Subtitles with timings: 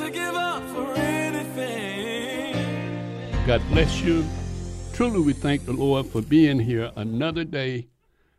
[0.00, 2.56] to give up for anything.
[3.46, 4.24] God bless you.
[4.94, 7.88] Truly, we thank the Lord for being here another day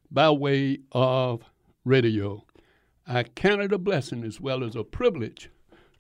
[0.10, 1.44] by way of
[1.86, 2.44] radio.
[3.06, 5.52] I count it a blessing as well as a privilege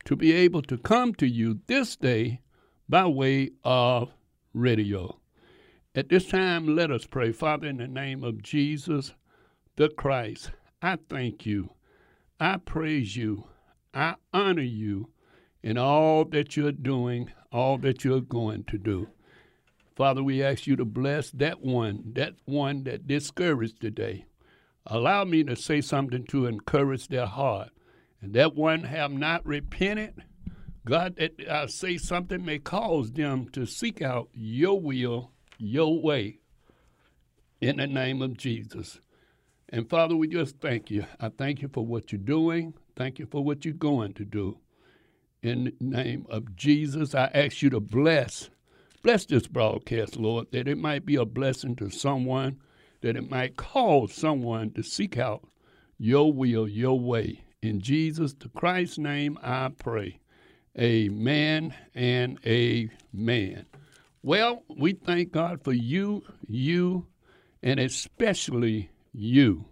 [0.05, 2.41] to be able to come to you this day
[2.89, 4.09] by way of
[4.55, 5.19] radio.
[5.94, 7.31] At this time, let us pray.
[7.31, 9.13] Father, in the name of Jesus
[9.75, 10.50] the Christ,
[10.81, 11.69] I thank you.
[12.39, 13.44] I praise you.
[13.94, 15.11] I honor you
[15.63, 19.07] in all that you're doing, all that you're going to do.
[19.95, 24.25] Father, we ask you to bless that one, that one that discouraged today.
[24.87, 27.69] Allow me to say something to encourage their heart.
[28.21, 30.23] And that one have not repented,
[30.85, 36.39] God, that I say something may cause them to seek out your will, your way,
[37.59, 39.01] in the name of Jesus.
[39.69, 41.05] And Father, we just thank you.
[41.19, 42.73] I thank you for what you're doing.
[42.95, 44.57] Thank you for what you're going to do.
[45.44, 48.52] In the name of Jesus, I ask you to bless,
[49.02, 52.59] bless this broadcast, Lord, that it might be a blessing to someone,
[53.02, 55.44] that it might cause someone to seek out
[55.97, 57.44] your will, your way.
[57.63, 60.19] In Jesus the Christ's name, I pray.
[60.78, 63.66] Amen and amen.
[64.22, 67.07] Well, we thank God for you, you,
[67.63, 69.66] and especially you.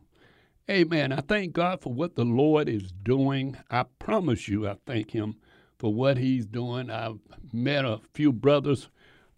[0.67, 1.11] Amen.
[1.11, 3.55] I thank God for what the Lord is doing.
[3.69, 5.35] I promise you, I thank Him
[5.79, 6.91] for what He's doing.
[6.91, 7.19] I've
[7.51, 8.89] met a few brothers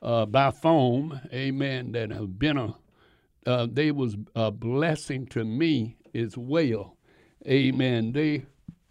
[0.02, 2.75] uh, by phone, amen, that have been a,
[3.46, 6.97] uh, they was a blessing to me as well.
[7.47, 8.12] Amen.
[8.12, 8.46] They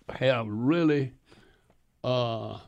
[0.09, 1.12] have really
[2.03, 2.59] uh,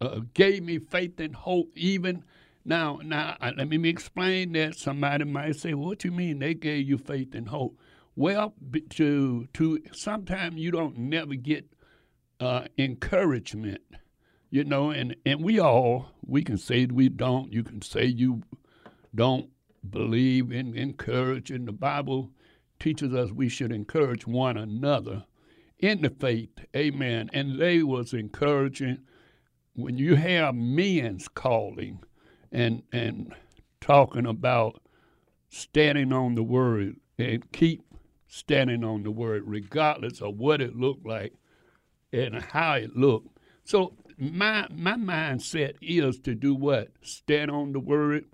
[0.00, 1.72] uh, gave me faith and hope.
[1.76, 2.24] Even
[2.64, 4.76] now, now let me explain that.
[4.76, 7.76] Somebody might say, "What you mean they gave you faith and hope?"
[8.14, 8.54] Well,
[8.90, 11.66] to to sometimes you don't never get
[12.40, 13.82] uh, encouragement,
[14.50, 17.52] you know, and and we all we can say we don't.
[17.52, 18.42] You can say you
[19.14, 19.50] don't
[19.88, 21.64] believe in encouraging.
[21.64, 22.30] The Bible
[22.78, 25.24] teaches us we should encourage one another
[25.78, 26.50] in the faith.
[26.76, 27.30] Amen.
[27.32, 28.98] And they was encouraging
[29.74, 32.00] when you have men's calling
[32.50, 33.34] and and
[33.80, 34.82] talking about
[35.48, 37.82] standing on the word and keep
[38.26, 41.32] standing on the word regardless of what it looked like
[42.12, 43.38] and how it looked.
[43.64, 46.88] So my my mindset is to do what?
[47.02, 48.24] Stand on the word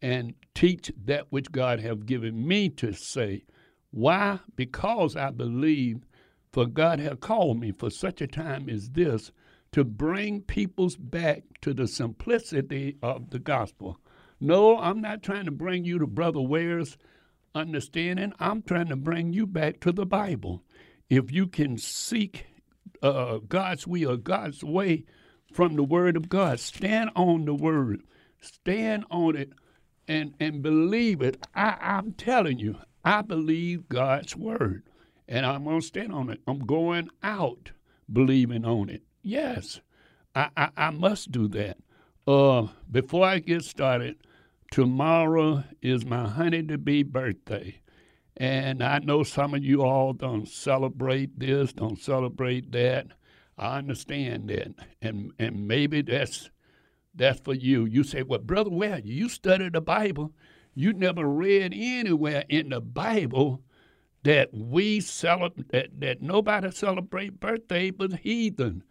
[0.00, 3.44] and teach that which God have given me to say.
[3.90, 4.40] Why?
[4.56, 6.04] Because I believe
[6.52, 9.30] for God have called me for such a time as this
[9.72, 13.98] to bring peoples back to the simplicity of the gospel.
[14.40, 16.98] No, I'm not trying to bring you to Brother Ware's
[17.54, 18.32] understanding.
[18.38, 20.62] I'm trying to bring you back to the Bible.
[21.08, 22.46] If you can seek
[23.02, 25.04] uh, God's will, God's way
[25.52, 28.02] from the Word of God, stand on the Word,
[28.40, 29.52] stand on it,
[30.08, 31.44] and and believe it.
[31.54, 34.84] I, I'm telling you, I believe God's Word,
[35.28, 36.40] and I'm gonna stand on it.
[36.46, 37.72] I'm going out
[38.12, 39.02] believing on it.
[39.22, 39.80] Yes,
[40.34, 41.78] I, I, I must do that.
[42.26, 44.16] Uh, before I get started,
[44.70, 47.81] tomorrow is my honey to be birthday.
[48.42, 53.06] And I know some of you all don't celebrate this, don't celebrate that.
[53.56, 54.74] I understand that.
[55.00, 56.50] And and maybe that's
[57.14, 57.84] that's for you.
[57.84, 60.32] You say, Well, brother, well, you study the Bible.
[60.74, 63.62] You never read anywhere in the Bible
[64.24, 68.82] that we celebrate that, that nobody celebrate birthday but heathen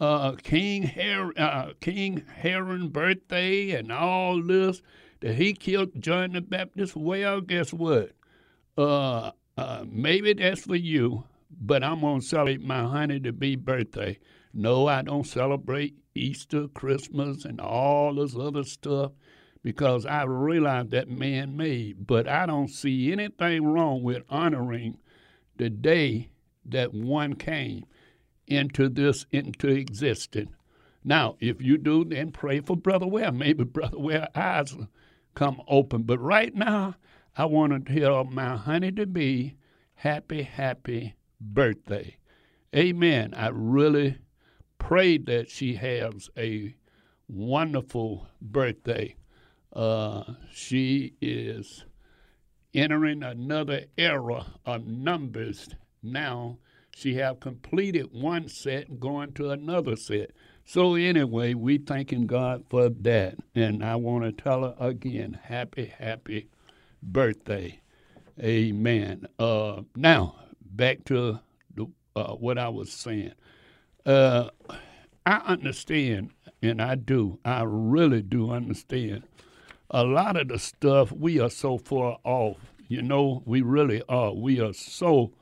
[0.00, 4.80] uh, King Her- uh, King Herod birthday and all this
[5.20, 6.96] that he killed John the Baptist.
[6.96, 8.12] Well, guess what?
[8.76, 14.18] Uh, uh, maybe that's for you, but I'm gonna celebrate my honey to be birthday.
[14.52, 19.12] No, I don't celebrate Easter, Christmas, and all this other stuff
[19.62, 22.06] because I realize that man made.
[22.06, 24.98] But I don't see anything wrong with honoring
[25.56, 26.30] the day
[26.66, 27.84] that one came
[28.46, 30.50] into this into existence.
[31.02, 33.32] Now, if you do, then pray for Brother Ware.
[33.32, 34.74] Maybe Brother Ware eyes
[35.34, 36.04] come open.
[36.04, 36.94] But right now,
[37.36, 39.56] I want to tell my honey to be
[39.94, 42.16] happy, happy birthday.
[42.76, 43.34] Amen.
[43.34, 44.18] I really
[44.78, 46.76] pray that she has a
[47.26, 49.16] wonderful birthday.
[49.72, 50.22] Uh,
[50.52, 51.84] she is
[52.72, 55.68] entering another era of numbers
[56.04, 56.58] now.
[56.94, 60.30] She have completed one set, going to another set.
[60.64, 65.86] So anyway, we thanking God for that, and I want to tell her again, happy,
[65.98, 66.48] happy
[67.04, 67.80] birthday,
[68.40, 69.26] Amen.
[69.38, 71.38] Uh, now back to
[71.74, 71.86] the,
[72.16, 73.32] uh, what I was saying.
[74.04, 74.48] Uh,
[75.24, 76.30] I understand,
[76.60, 77.38] and I do.
[77.44, 79.22] I really do understand.
[79.90, 82.58] A lot of the stuff we are so far off.
[82.88, 84.34] You know, we really are.
[84.34, 85.32] We are so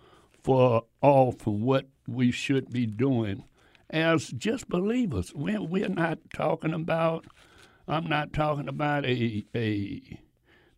[0.43, 3.45] far off from what we should be doing
[3.89, 5.33] as just believers.
[5.35, 7.27] We're, we're not talking about.
[7.89, 10.21] I'm not talking about a a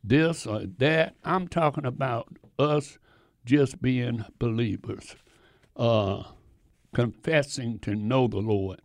[0.05, 1.17] this or that.
[1.25, 2.99] I'm talking about us
[3.45, 5.17] just being believers,
[5.77, 6.25] uh,
[6.95, 8.81] confessing to know the Lord.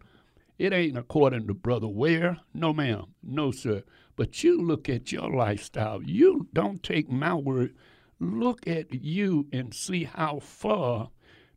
[0.57, 2.39] It ain't according to Brother Ware.
[2.53, 3.13] No, ma'am.
[3.23, 3.83] No, sir.
[4.15, 6.03] But you look at your lifestyle.
[6.03, 7.75] You don't take my word.
[8.19, 11.11] Look at you and see how far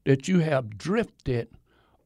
[0.04, 1.48] that you have drifted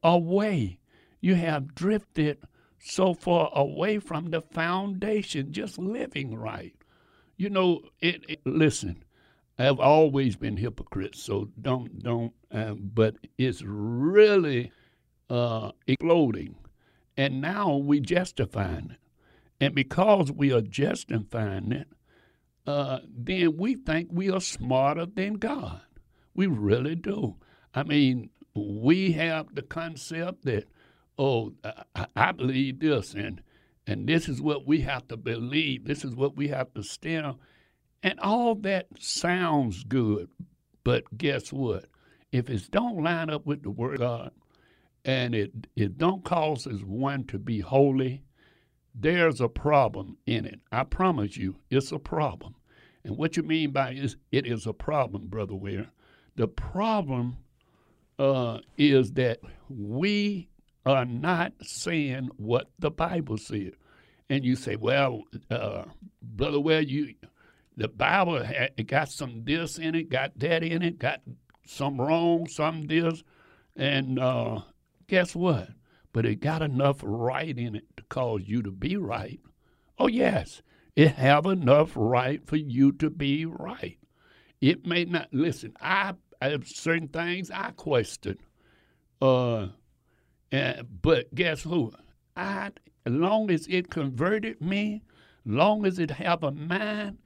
[0.01, 0.79] away.
[1.21, 2.39] You have drifted
[2.79, 6.73] so far away from the foundation, just living right.
[7.37, 9.03] You know, it, it listen,
[9.59, 12.33] I've always been hypocrites, so don't don't.
[12.51, 14.71] Uh, but it's really
[15.29, 16.55] uh, exploding,
[17.15, 18.99] and now we justifying it,
[19.61, 21.87] and because we are justifying it,
[22.65, 25.81] uh, then we think we are smarter than God.
[26.33, 27.35] We really do.
[27.73, 30.65] I mean, we have the concept that,
[31.17, 31.53] oh,
[31.95, 33.41] I, I believe this, and
[33.87, 35.85] and this is what we have to believe.
[35.85, 37.39] This is what we have to stand on
[38.03, 40.29] and all that sounds good,
[40.83, 41.85] but guess what?
[42.31, 44.31] If it don't line up with the Word of God,
[45.05, 48.23] and it it don't causes one to be holy,
[48.93, 50.59] there's a problem in it.
[50.71, 52.55] I promise you, it's a problem.
[53.03, 55.89] And what you mean by is it is a problem, brother Ware.
[56.35, 57.37] The problem
[58.19, 59.39] uh, is that
[59.69, 60.49] we
[60.87, 63.73] are not saying what the Bible says.
[64.29, 65.83] And you say, well, uh,
[66.21, 67.15] brother well, you
[67.77, 71.21] the Bible had, got some this in it, got that in it, got
[71.65, 73.23] some wrong, some this,
[73.75, 74.61] and uh,
[75.07, 75.69] guess what?
[76.11, 79.39] But it got enough right in it to cause you to be right.
[79.99, 80.61] Oh yes,
[80.95, 83.97] it have enough right for you to be right.
[84.59, 85.73] It may not listen.
[85.79, 88.37] I, I have certain things I question,
[89.21, 89.67] uh,
[90.51, 91.93] and, but guess who?
[92.35, 92.71] I
[93.05, 95.01] as long as it converted me,
[95.45, 97.17] long as it have a mind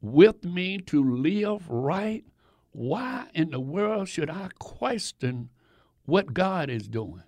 [0.00, 2.24] with me to live right,
[2.70, 5.50] why in the world should I question
[6.04, 7.24] what God is doing?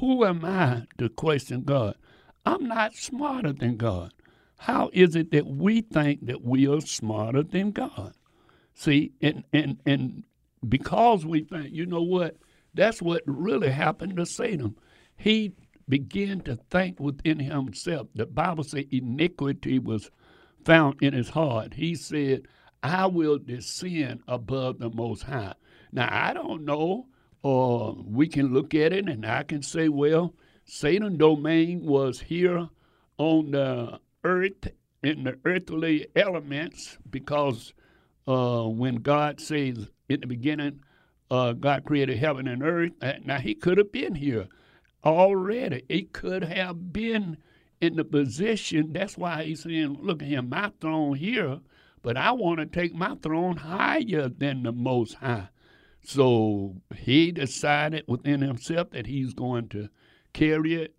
[0.00, 1.96] Who am I to question God?
[2.46, 4.14] I'm not smarter than God.
[4.56, 8.14] How is it that we think that we are smarter than God?
[8.74, 10.24] See, and, and, and
[10.66, 12.36] because we think, you know what?
[12.78, 14.76] That's what really happened to Satan.
[15.16, 15.52] He
[15.88, 18.06] began to think within himself.
[18.14, 20.12] The Bible says iniquity was
[20.64, 21.74] found in his heart.
[21.74, 22.46] He said,
[22.84, 25.54] I will descend above the Most High.
[25.90, 27.08] Now, I don't know,
[27.42, 32.68] or we can look at it and I can say, well, Satan's domain was here
[33.16, 34.68] on the earth
[35.02, 37.74] in the earthly elements because
[38.28, 40.78] uh, when God says in the beginning,
[41.30, 42.92] uh, God created heaven and earth.
[43.24, 44.48] Now, he could have been here
[45.04, 45.84] already.
[45.88, 47.36] He could have been
[47.80, 48.92] in the position.
[48.92, 51.60] That's why he's saying, look at him, my throne here,
[52.02, 55.48] but I want to take my throne higher than the Most High.
[56.02, 59.88] So he decided within himself that he's going to
[60.32, 60.94] carry it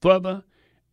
[0.00, 0.42] further.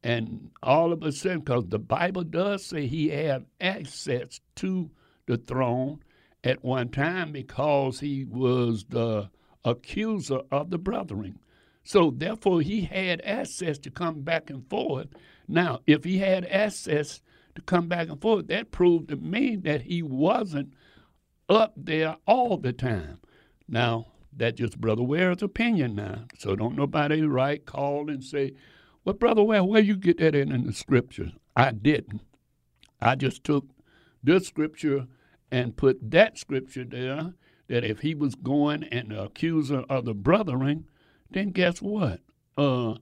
[0.04, 4.92] And all of a sudden, because the Bible does say he had access to
[5.26, 6.00] the throne
[6.44, 9.30] at one time because he was the
[9.66, 11.40] accuser of the brethren.
[11.84, 15.08] So therefore, he had access to come back and forth.
[15.48, 17.22] Now, if he had access
[17.56, 20.74] to come back and forth, that proved to me that he wasn't
[21.50, 23.20] up there all the time.
[23.68, 26.26] Now, that's just Brother Ware's opinion now.
[26.38, 28.54] So don't nobody write, call, and say,
[29.04, 31.32] well, Brother Ware, where you get that in, in the scriptures?
[31.56, 32.22] I didn't.
[33.02, 33.66] I just took
[34.24, 35.08] this scripture
[35.52, 37.34] and put that scripture there
[37.68, 40.86] that if he was going and the accuser of the brethren,
[41.30, 42.20] then guess what?
[42.58, 42.96] Uh,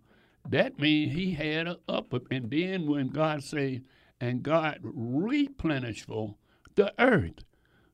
[0.50, 2.20] that means he had a upper.
[2.30, 3.82] And then when God say,
[4.20, 6.36] and God replenished for
[6.76, 7.44] the earth.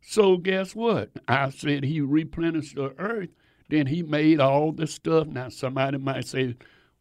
[0.02, 1.12] So guess what?
[1.28, 3.30] I said he replenished the earth.
[3.70, 5.28] Then he made all the stuff.
[5.28, 6.56] Now somebody might say,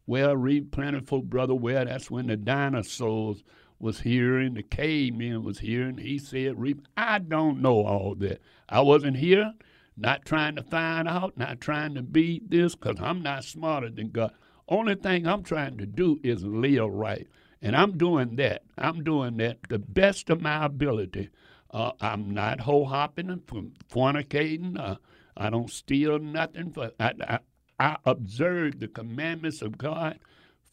[0.05, 1.55] well, replenishful, brother.
[1.55, 3.43] Well, that's when the dinosaurs
[3.83, 6.55] was here and the cavemen was here, and he said,
[6.95, 8.41] I don't know all that.
[8.69, 9.53] I wasn't here,
[9.97, 14.09] not trying to find out, not trying to be this, because I'm not smarter than
[14.09, 14.31] God.
[14.69, 17.27] Only thing I'm trying to do is live right.
[17.61, 18.63] And I'm doing that.
[18.77, 21.29] I'm doing that the best of my ability.
[21.69, 24.79] Uh, I'm not hoe hopping and fornicating.
[24.79, 24.95] Uh,
[25.35, 26.71] I don't steal nothing.
[26.71, 27.39] For I, I,
[27.79, 30.19] I observe the commandments of God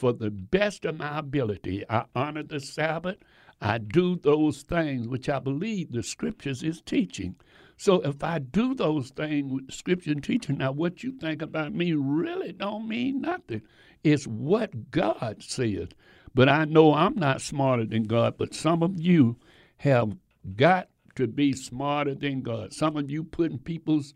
[0.00, 1.84] for the best of my ability.
[1.90, 3.18] I honor the Sabbath.
[3.60, 7.36] I do those things which I believe the scriptures is teaching.
[7.76, 11.74] So if I do those things with scripture and teaching, now what you think about
[11.74, 13.60] me really don't mean nothing.
[14.02, 15.88] It's what God says.
[16.34, 19.36] But I know I'm not smarter than God, but some of you
[19.78, 20.16] have
[20.56, 22.72] got to be smarter than God.
[22.72, 24.14] Some of you putting people's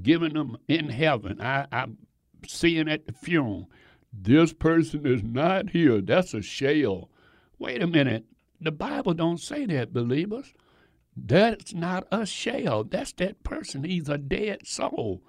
[0.00, 1.38] giving them in heaven.
[1.42, 1.98] I, I'm
[2.46, 3.68] seeing at the funeral
[4.12, 6.00] this person is not here.
[6.00, 7.10] That's a shell.
[7.58, 8.24] Wait a minute.
[8.60, 10.52] The Bible don't say that, believers.
[11.16, 12.84] That's not a shell.
[12.84, 13.84] That's that person.
[13.84, 15.22] He's a dead soul.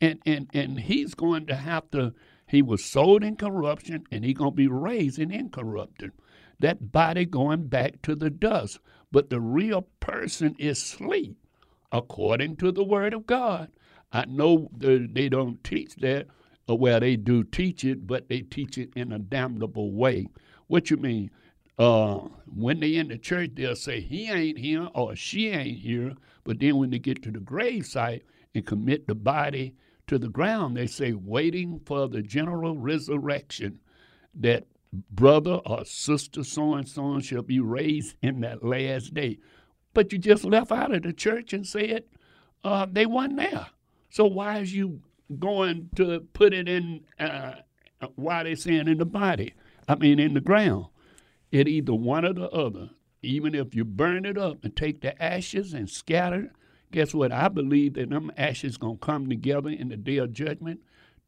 [0.00, 2.14] And and and he's going to have to
[2.46, 6.12] he was sold in corruption and he's gonna be raised in incorruption.
[6.60, 8.78] That body going back to the dust.
[9.10, 11.36] But the real person is sleep,
[11.92, 13.70] according to the word of God.
[14.12, 16.26] I know they don't teach that,
[16.68, 20.28] well, they do teach it, but they teach it in a damnable way.
[20.66, 21.30] What you mean?
[21.78, 22.20] Uh,
[22.54, 26.14] when they in the church, they'll say he ain't here or she ain't here.
[26.44, 28.22] But then when they get to the grave site
[28.54, 29.74] and commit the body
[30.06, 33.80] to the ground, they say waiting for the general resurrection
[34.34, 34.66] that
[35.10, 39.38] brother or sister so and so shall be raised in that last day.
[39.92, 42.04] But you just left out of the church and said
[42.62, 43.66] uh, they weren't there.
[44.10, 45.00] So why is you
[45.38, 47.54] going to put it in, uh,
[48.16, 49.54] why they saying in the body?
[49.88, 50.86] I mean, in the ground.
[51.50, 52.90] It either one or the other.
[53.22, 56.52] Even if you burn it up and take the ashes and scatter,
[56.90, 57.32] guess what?
[57.32, 60.80] I believe that them ashes gonna come together in the day of judgment,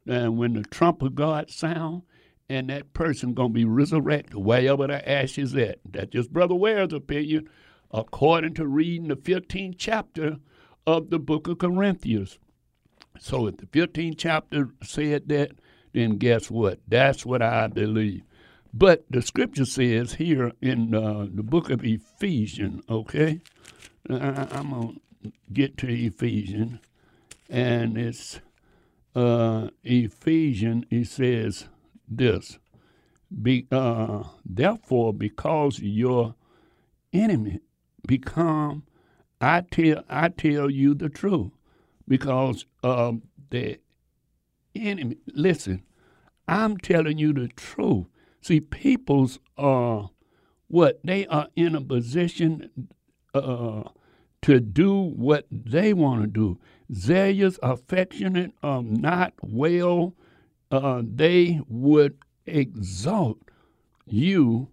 [0.07, 2.03] and when the trump of God sound,
[2.49, 5.81] and that person gonna be resurrected wherever the ashes at.
[5.91, 7.49] That's just Brother Ware's opinion,
[7.91, 10.37] according to reading the 15th chapter
[10.87, 12.39] of the book of Corinthians.
[13.21, 15.53] So if the 15th chapter said that,
[15.93, 16.81] then guess what?
[16.87, 18.23] That's what I believe.
[18.73, 23.41] But the scripture says here in uh, the book of Ephesians, okay?
[24.11, 26.79] I, am going to get to Ephesians,
[27.49, 28.41] and it's
[29.15, 31.69] uh, Ephesians, it says
[32.07, 32.59] this.
[33.43, 36.35] Be, uh, therefore, because your
[37.13, 37.61] enemy
[38.07, 38.85] become,
[39.41, 41.53] I tell, I tell you the truth
[42.09, 43.79] because um, the
[44.75, 45.17] enemy.
[45.33, 45.83] Listen,
[46.49, 48.07] I'm telling you the truth.
[48.41, 50.11] See, people's are
[50.69, 52.89] what they are in a position
[53.35, 53.83] uh,
[54.43, 56.59] to do what they want to do.
[56.93, 60.15] Zealous, affectionate, um, not well.
[60.71, 63.39] Uh, they would exalt
[64.07, 64.69] you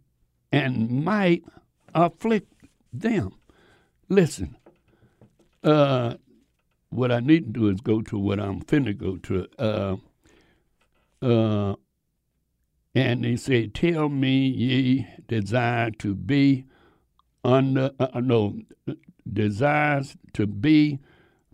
[0.52, 1.44] and might
[1.96, 2.52] afflict
[2.92, 3.34] them.
[4.10, 4.56] Listen,
[5.64, 6.16] uh,
[6.94, 9.48] what I need to do is go to what I'm finna go to.
[9.58, 9.98] Uh,
[11.22, 11.76] uh,
[12.96, 16.66] and they say, Tell me ye desire to be
[17.44, 18.60] under, uh, no,
[19.32, 21.00] desires to be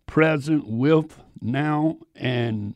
[0.05, 2.75] present with now and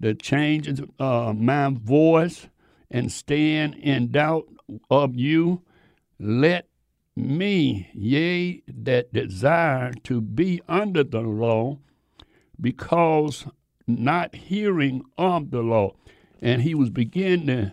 [0.00, 2.48] the changes of my voice
[2.90, 4.46] and stand in doubt
[4.90, 5.62] of you.
[6.18, 6.68] Let
[7.16, 11.78] me, ye that desire to be under the law,
[12.60, 13.46] because
[13.86, 15.94] not hearing of the law.
[16.40, 17.72] And he was beginning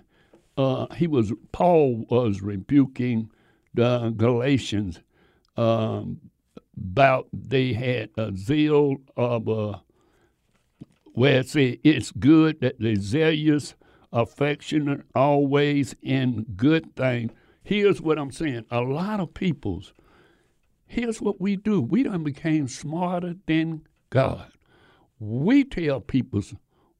[0.57, 3.29] uh, he was, Paul was rebuking
[3.73, 5.01] the Galatians
[5.57, 6.19] um,
[6.77, 9.79] about they had a zeal of, uh,
[11.13, 13.75] where it says it's good that the zealous,
[14.13, 17.31] affectionate, always in good things.
[17.63, 18.65] Here's what I'm saying.
[18.71, 19.93] A lot of people's,
[20.87, 21.81] here's what we do.
[21.81, 24.51] We done became smarter than God
[25.19, 26.41] we tell people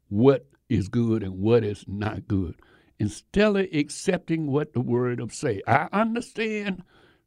[0.10, 2.56] what is good and what is not good
[3.00, 5.62] instead of accepting what the word of say.
[5.68, 6.84] I understand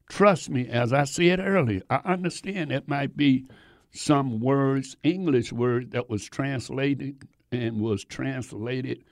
[0.09, 3.47] trust me, as I said earlier, I understand it might be
[3.91, 9.05] some words, English words that was translated and was translated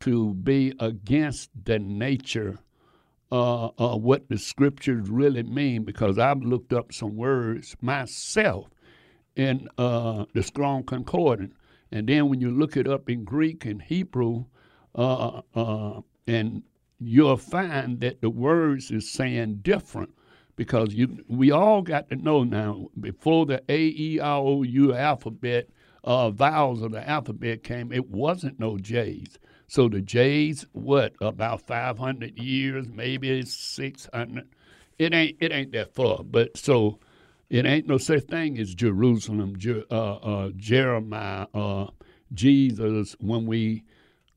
[0.00, 2.58] to be against the nature
[3.30, 8.68] uh, uh, what the scriptures really mean because I've looked up some words myself
[9.36, 11.54] in uh, the Strong Concordance.
[11.90, 14.44] And then when you look it up in Greek and Hebrew,
[14.94, 16.62] uh, uh, and
[16.98, 20.14] you'll find that the words is saying different
[20.56, 24.94] because you we all got to know now before the A E I O U
[24.94, 25.68] alphabet
[26.04, 29.38] uh, vowels of the alphabet came, it wasn't no J's.
[29.66, 34.48] So the J's, what about 500 years, maybe 600?
[34.98, 36.98] It ain't it ain't that far, but so
[37.52, 41.88] it ain't no such thing as Jerusalem, Je, uh, uh, Jeremiah, uh,
[42.32, 43.14] Jesus.
[43.20, 43.84] When we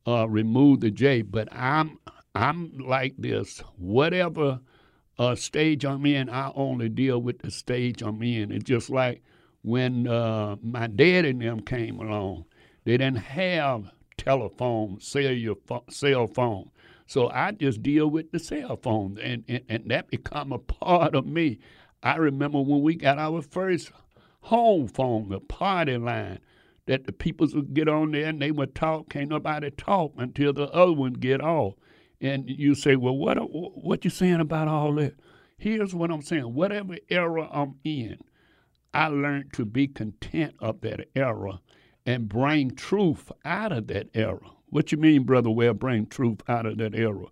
[0.06, 1.98] uh, remove the J, but I'm
[2.36, 3.64] I'm like this.
[3.78, 4.60] Whatever
[5.18, 8.52] uh, stage I'm in, I only deal with the stage I'm in.
[8.52, 9.24] It's just like
[9.62, 12.44] when uh, my dad and them came along,
[12.84, 15.56] they didn't have telephone, cellular
[15.90, 16.70] cell phone.
[17.08, 21.16] So I just deal with the cell phone, and, and, and that become a part
[21.16, 21.60] of me.
[22.04, 23.92] I remember when we got our first
[24.42, 26.40] home phone, the party line,
[26.86, 29.10] that the people would get on there and they would talk.
[29.10, 31.74] Can't nobody talk until the other one get off.
[32.22, 35.16] And you say, well, what what you saying about all that?
[35.58, 36.54] Here's what I'm saying.
[36.54, 38.18] Whatever era I'm in,
[38.94, 41.60] I learned to be content of that era
[42.06, 44.40] and bring truth out of that era.
[44.70, 47.25] What you mean, Brother Ware, bring truth out of that era?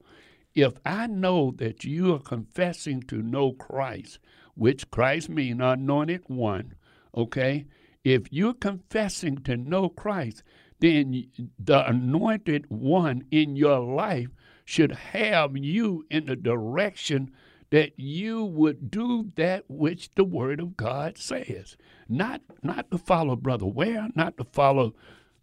[0.55, 4.19] If I know that you are confessing to know Christ,
[4.55, 6.75] which Christ means anointed one,
[7.15, 7.65] okay?
[8.03, 10.43] If you're confessing to know Christ,
[10.79, 14.29] then the anointed one in your life
[14.65, 17.31] should have you in the direction
[17.69, 21.75] that you would do that which the Word of God says.
[22.07, 24.93] Not not to follow Brother Ware, not to follow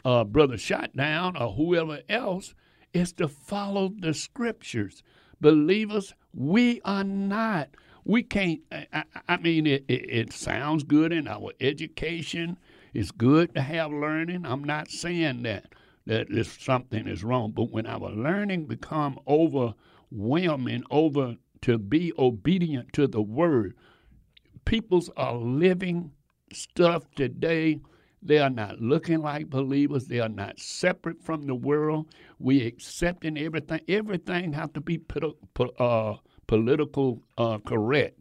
[0.04, 2.54] uh, Brother Shotdown or whoever else.
[2.92, 5.02] It's to follow the Scriptures.
[5.40, 7.70] Believers, we are not.
[8.04, 8.60] We can't.
[8.72, 12.58] I, I mean, it, it, it sounds good in our education.
[12.94, 14.46] It's good to have learning.
[14.46, 15.66] I'm not saying that
[16.06, 23.06] that something is wrong, but when our learning become overwhelming, over to be obedient to
[23.06, 23.74] the word.
[24.64, 26.12] Peoples are living
[26.52, 27.80] stuff today.
[28.22, 30.06] They are not looking like believers.
[30.06, 32.06] They are not separate from the world.
[32.38, 33.80] We accepting everything.
[33.88, 36.16] Everything have to be put, put, uh,
[36.50, 38.18] political uh, correct.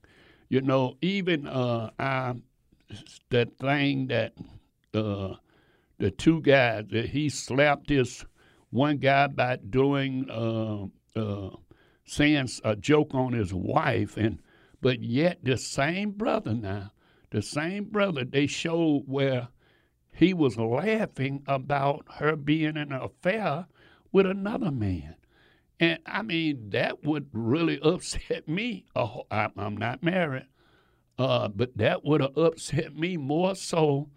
[0.49, 2.35] You know, even uh, I,
[3.31, 4.33] that thing that
[4.93, 5.33] uh,
[5.97, 8.23] the two guys that he slapped this
[8.69, 10.85] one guy by doing uh,
[11.19, 11.55] uh,
[12.05, 14.37] saying a joke on his wife, and
[14.79, 16.91] but yet the same brother now,
[17.31, 19.47] the same brother, they showed where
[20.13, 23.65] he was laughing about her being in an affair
[24.11, 25.15] with another man.
[25.79, 28.85] And I mean, that would really upset me.
[28.95, 30.47] Oh, I'm not married,
[31.17, 34.09] uh, but that would have upset me more so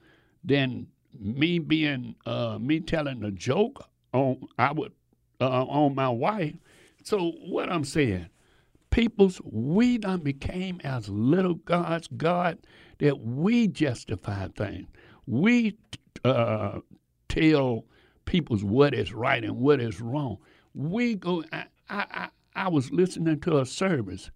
[0.44, 4.92] than me being uh, me telling a joke on I would
[5.40, 6.54] uh, on my wife
[7.04, 8.28] so what I'm saying,
[8.90, 12.58] peoples, we done became as little gods, God,
[12.98, 14.86] that we justify things.
[15.26, 15.76] We
[16.24, 16.80] uh,
[17.28, 17.84] tell
[18.24, 20.38] peoples what is right and what is wrong.
[20.74, 21.44] We go.
[21.52, 24.30] I, I, I was listening to a service,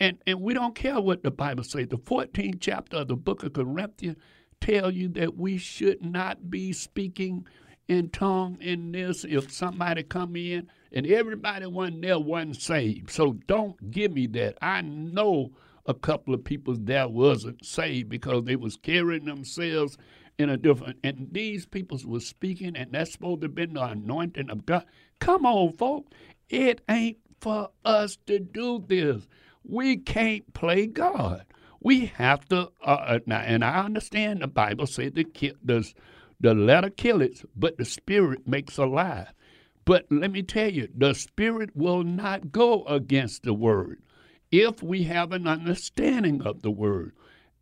[0.00, 1.88] and and we don't care what the Bible says.
[1.88, 4.18] The 14th chapter of the book of Corinthians
[4.60, 7.46] tell you that we should not be speaking
[7.88, 9.24] in tongue in this.
[9.24, 13.10] If somebody come in and everybody wasn't there wasn't saved.
[13.10, 14.56] So don't give me that.
[14.62, 15.52] I know
[15.86, 19.98] a couple of people that wasn't saved because they was carrying themselves
[20.38, 23.82] in a different and these people was speaking and that's supposed to have been the
[23.82, 24.84] anointing of God.
[25.22, 26.10] Come on, folks.
[26.48, 29.28] It ain't for us to do this.
[29.62, 31.44] We can't play God.
[31.80, 35.24] We have to uh, uh now, and I understand the Bible said the
[35.62, 35.88] the
[36.40, 39.32] the letter kill it, but the spirit makes alive.
[39.84, 44.02] But let me tell you, the Spirit will not go against the Word
[44.50, 47.12] if we have an understanding of the Word.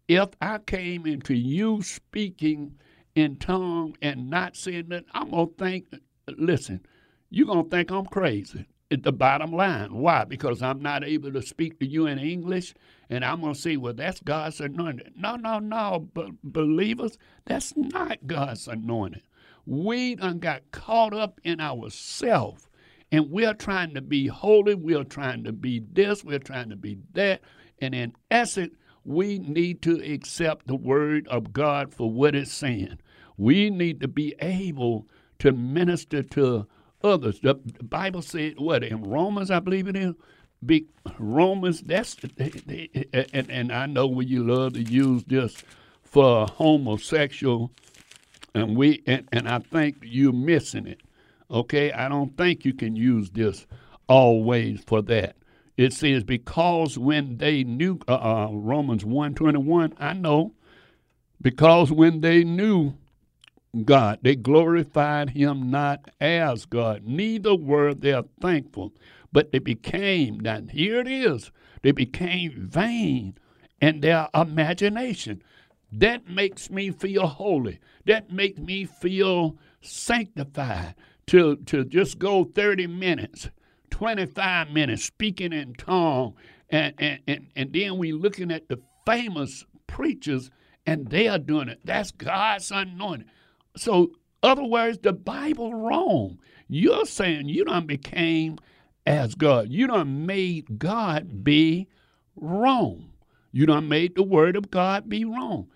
[0.09, 2.79] If I came into you speaking
[3.15, 5.95] in tongue and not saying that, I'm going to think,
[6.27, 6.81] listen,
[7.31, 8.67] you're going to think I'm crazy.
[8.93, 9.95] At the bottom line.
[9.95, 10.25] Why?
[10.25, 12.75] Because I'm not able to speak to you in English,
[13.09, 15.13] and I'm going to say, well, that's God's anointed.
[15.17, 19.23] No, no, no, but believers, that's not God's anointed
[19.67, 22.69] we done got caught up in ourselves,
[23.13, 26.99] And we're trying to be holy, we're trying to be this, we're trying to be
[27.13, 27.41] that.
[27.81, 32.99] And in essence, we need to accept the word of God for what it's saying.
[33.37, 35.09] We need to be able
[35.41, 36.67] to minister to
[37.03, 37.41] others.
[37.41, 40.15] The Bible said, what, in Romans, I believe it is?
[40.65, 40.87] Be,
[41.19, 45.63] Romans, that's, and, and I know when you love to use this
[46.03, 47.71] for homosexual,
[48.55, 51.01] and we, and, and I think you're missing it.
[51.51, 53.67] Okay, I don't think you can use this
[54.09, 55.37] always for that.
[55.77, 60.53] It says because when they knew uh, uh, Romans one twenty one, I know
[61.41, 62.95] because when they knew
[63.85, 68.93] God, they glorified Him not as God, neither were they thankful,
[69.33, 70.41] but they became.
[70.41, 71.53] Now here it is.
[71.83, 73.39] They became vain
[73.81, 75.43] in their imagination.
[75.93, 77.81] That makes me feel holy.
[78.07, 80.95] That makes me feel sanctified
[81.29, 83.51] to, to just go 30 minutes,
[83.91, 86.35] 25 minutes speaking in tongue,
[86.71, 90.51] and, and, and, and then we looking at the famous preachers
[90.87, 91.81] and they are doing it.
[91.85, 93.29] That's God's anointing.
[93.81, 94.13] So,
[94.43, 96.39] other words, the Bible wrong.
[96.69, 98.59] You're saying you done became
[99.07, 99.71] as God.
[99.71, 101.89] You done made God be
[102.37, 103.11] wrong.
[103.53, 105.69] You done made the word of God be wrong.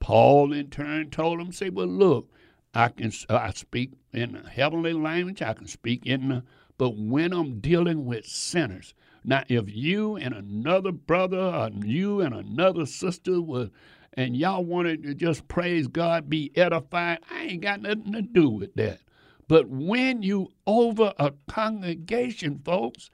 [0.00, 2.30] Paul in turn told him, say, well, look,
[2.74, 5.42] I can I speak in heavenly language.
[5.42, 6.42] I can speak in the,
[6.78, 12.34] but when I'm dealing with sinners, now if you and another brother or you and
[12.34, 13.68] another sister was,
[14.14, 18.48] and y'all wanted to just praise God, be edified, I ain't got nothing to do
[18.48, 19.00] with that.
[19.48, 23.10] But when you over a congregation, folks,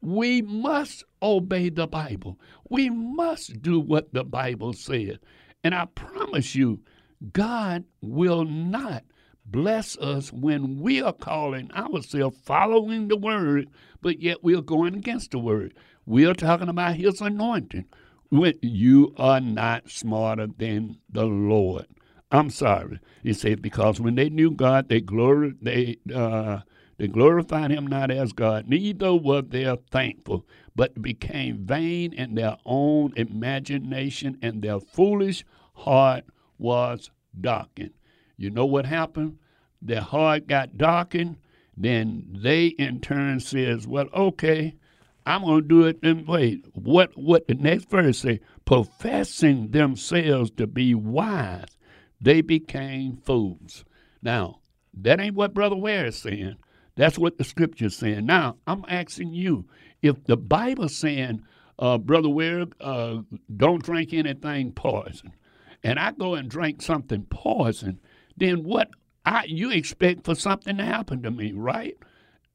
[0.00, 2.38] we must obey the Bible.
[2.68, 5.18] We must do what the Bible says.
[5.62, 6.80] And I promise you,
[7.32, 9.04] God will not
[9.44, 13.68] bless us when we are calling ourselves following the word,
[14.00, 15.74] but yet we're going against the word.
[16.06, 17.86] We're talking about his anointing.
[18.30, 21.86] When you are not smarter than the Lord.
[22.30, 23.00] I'm sorry.
[23.22, 25.00] He said because when they knew God, they
[25.60, 26.60] they uh,
[27.00, 32.58] they glorified him not as God, neither were they thankful, but became vain in their
[32.66, 36.24] own imagination, and their foolish heart
[36.58, 37.94] was darkened.
[38.36, 39.38] You know what happened?
[39.80, 41.36] Their heart got darkened.
[41.76, 44.74] Then they in turn says, Well, okay,
[45.26, 46.64] I'm gonna do it then wait.
[46.74, 48.40] What what the next verse say?
[48.64, 51.76] Professing themselves to be wise,
[52.20, 53.84] they became fools.
[54.22, 54.60] Now,
[54.94, 56.56] that ain't what Brother Ware is saying.
[56.96, 58.26] That's what the scripture's saying.
[58.26, 59.66] Now, I'm asking you,
[60.02, 61.42] if the Bible's saying,
[61.78, 63.18] uh, Brother Ware, uh,
[63.56, 65.32] don't drink anything poison,
[65.82, 68.00] and I go and drink something poison,
[68.36, 68.90] then what
[69.24, 71.96] I you expect for something to happen to me, right?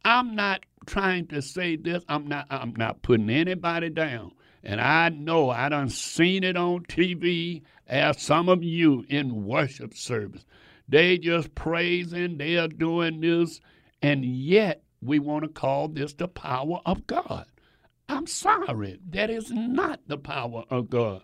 [0.06, 2.04] I'm not trying to say this.
[2.08, 4.32] I'm not I'm not putting anybody down.
[4.64, 9.96] And I know I done seen it on TV as some of you in worship
[9.96, 10.46] service.
[10.88, 13.60] They just praising, they are doing this,
[14.04, 17.48] and yet we want to call this the power of God.
[18.08, 21.24] I'm sorry, that is not the power of God.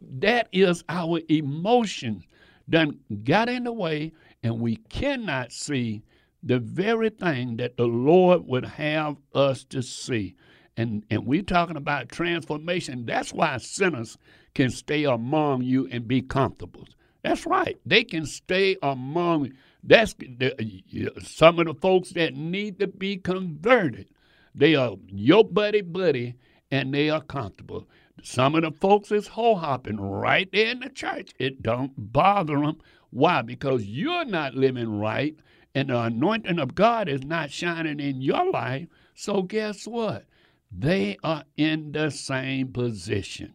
[0.00, 2.24] That is our emotions
[2.68, 6.02] done got in the way, and we cannot see
[6.42, 10.36] the very thing that the Lord would have us to see.
[10.76, 13.04] And, and we're talking about transformation.
[13.04, 14.16] That's why sinners
[14.54, 16.86] can stay among you and be comfortable.
[17.22, 17.78] That's right.
[17.84, 19.52] They can stay among.
[19.84, 24.08] That's the, some of the folks that need to be converted.
[24.54, 26.36] They are your buddy buddy,
[26.70, 27.86] and they are comfortable.
[28.22, 31.32] Some of the folks is ho hopping right there in the church.
[31.38, 32.80] It don't bother them.
[33.10, 33.42] Why?
[33.42, 35.36] Because you're not living right,
[35.74, 38.88] and the anointing of God is not shining in your life.
[39.14, 40.24] So guess what?
[40.72, 43.54] They are in the same position.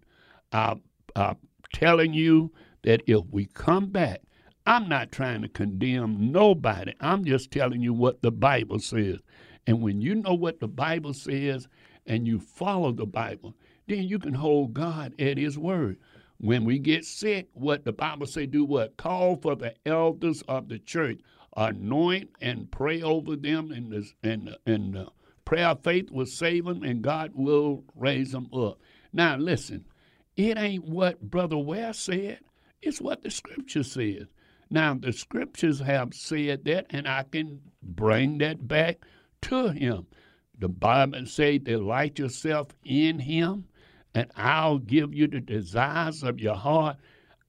[0.52, 0.82] I'm,
[1.16, 1.38] I'm
[1.74, 2.52] telling you
[2.84, 4.22] that if we come back,
[4.66, 6.94] I'm not trying to condemn nobody.
[7.00, 9.20] I'm just telling you what the Bible says.
[9.68, 11.68] And when you know what the Bible says
[12.06, 13.56] and you follow the Bible,
[13.88, 15.98] then you can hold God at His word.
[16.40, 18.98] When we get sick, what the Bible say, do what?
[18.98, 21.20] Call for the elders of the church,
[21.56, 25.08] anoint and pray over them, and the, and, and the
[25.46, 28.80] prayer of faith will save them, and God will raise them up.
[29.14, 29.86] Now, listen,
[30.36, 32.40] it ain't what Brother Ware said,
[32.82, 34.28] it's what the Scripture says.
[34.70, 39.06] Now, the Scriptures have said that, and I can bring that back
[39.44, 40.08] to Him.
[40.58, 43.66] The Bible say, delight yourself in Him,
[44.14, 46.98] and I'll give you the desires of your heart.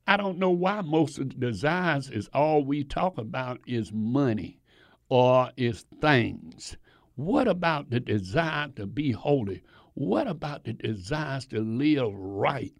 [0.06, 4.60] I don't know why most of the desires is all we talk about is money
[5.08, 6.76] or is things.
[7.16, 9.62] What about the desire to be holy?
[9.94, 12.72] What about the desire to live right?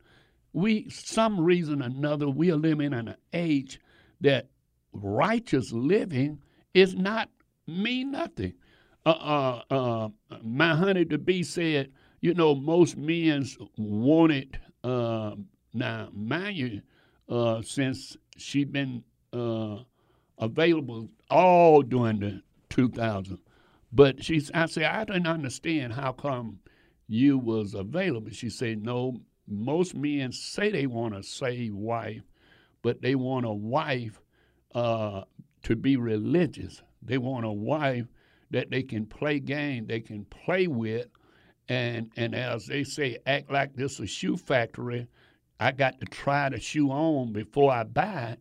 [0.53, 3.81] We, some reason or another, we are living in an age
[4.21, 4.49] that
[4.93, 6.41] righteous living
[6.75, 7.29] is not
[7.67, 8.55] mean nothing.
[9.05, 10.09] Uh, uh, uh,
[10.43, 14.57] my honey to be said, you know, most men want it.
[14.85, 15.35] Uh,
[15.73, 16.83] now, mind you,
[17.29, 19.79] uh, since she been uh,
[20.39, 23.39] available all during the 2000s,
[23.93, 26.61] but she, I said, I didn't understand how come
[27.09, 28.31] you was available.
[28.31, 32.23] She said, no, most men say they want a saved wife,
[32.83, 34.21] but they want a wife
[34.75, 35.23] uh,
[35.63, 36.83] to be religious.
[37.03, 38.07] They want a wife
[38.51, 41.07] that they can play game, they can play with,
[41.69, 45.09] and and as they say, act like this a shoe factory.
[45.59, 48.41] I got to try the shoe on before I buy it,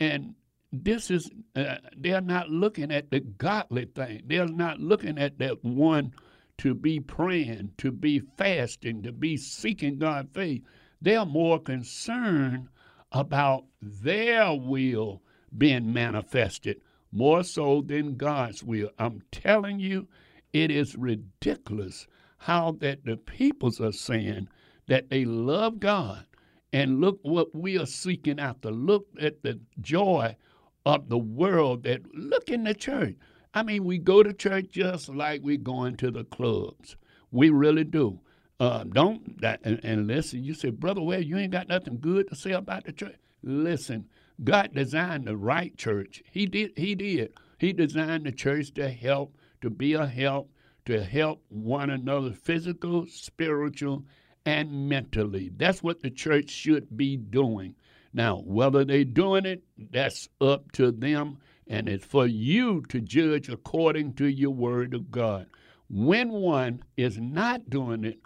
[0.00, 0.34] and
[0.72, 4.22] this is uh, they're not looking at the godly thing.
[4.26, 6.12] They're not looking at that one
[6.58, 10.62] to be praying, to be fasting, to be seeking God's face.
[11.00, 12.68] They're more concerned
[13.12, 15.22] about their will
[15.56, 16.80] being manifested
[17.12, 18.90] more so than God's will.
[18.98, 20.08] I'm telling you,
[20.52, 22.06] it is ridiculous
[22.38, 24.48] how that the peoples are saying
[24.86, 26.26] that they love God
[26.72, 28.70] and look what we are seeking after.
[28.70, 30.36] Look at the joy
[30.84, 33.16] of the world that look in the church.
[33.54, 36.96] I mean, we go to church just like we're going to the clubs.
[37.30, 38.20] We really do.
[38.58, 40.42] Uh, don't that and, and, listen.
[40.42, 43.16] You say, brother, well, you ain't got nothing good to say about the church.
[43.42, 44.06] Listen,
[44.42, 46.22] God designed the right church.
[46.30, 46.72] He did.
[46.76, 47.32] He did.
[47.58, 50.50] He designed the church to help, to be a help,
[50.86, 54.04] to help one another, physical, spiritual,
[54.46, 55.50] and mentally.
[55.56, 57.74] That's what the church should be doing.
[58.14, 63.48] Now, whether they're doing it, that's up to them, and it's for you to judge
[63.48, 65.48] according to your word of God.
[65.90, 68.20] When one is not doing it,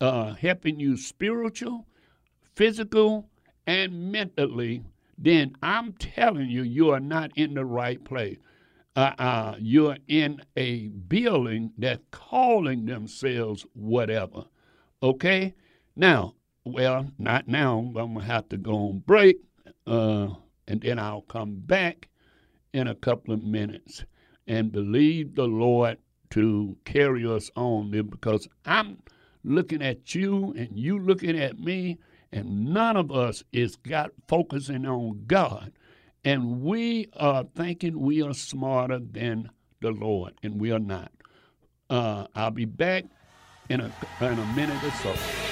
[0.00, 1.86] uh, helping you spiritual,
[2.54, 3.28] physical,
[3.66, 4.82] and mentally,
[5.18, 8.38] then I'm telling you, you are not in the right place.
[8.94, 14.44] Uh, uh, you're in a building that's calling themselves whatever.
[15.02, 15.54] Okay?
[15.94, 17.78] Now, well, not now.
[17.78, 19.38] I'm going to have to go on break,
[19.86, 20.28] uh,
[20.66, 22.08] and then I'll come back
[22.72, 24.04] in a couple of minutes
[24.46, 25.98] and believe the Lord
[26.30, 29.02] to carry us on there because I'm
[29.44, 31.98] looking at you and you looking at me,
[32.32, 35.72] and none of us is got focusing on God.
[36.24, 39.50] And we are thinking we are smarter than
[39.80, 41.12] the Lord, and we are not.
[41.90, 43.04] Uh, I'll be back
[43.68, 45.51] in a, in a minute or so.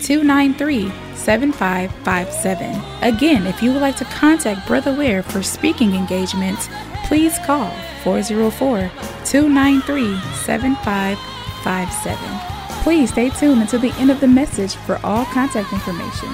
[0.00, 2.80] 293 7557.
[3.02, 6.68] Again, if you would like to contact Brother Ware for speaking engagements,
[7.06, 7.70] please call
[8.04, 8.90] 404
[9.24, 12.82] 293 7557.
[12.82, 16.28] Please stay tuned until the end of the message for all contact information.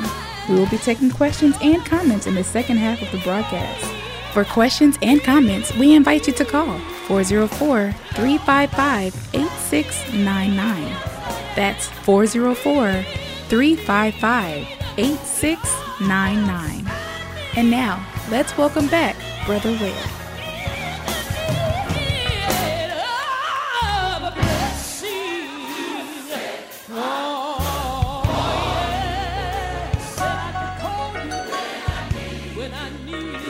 [0.48, 3.86] We will be taking questions and comments in the second half of the broadcast.
[4.32, 11.12] For questions and comments, we invite you to call 404 355 8699.
[11.54, 13.04] That's 404
[13.52, 16.90] 355 8699.
[17.54, 19.92] And now, let's welcome back Brother Ware.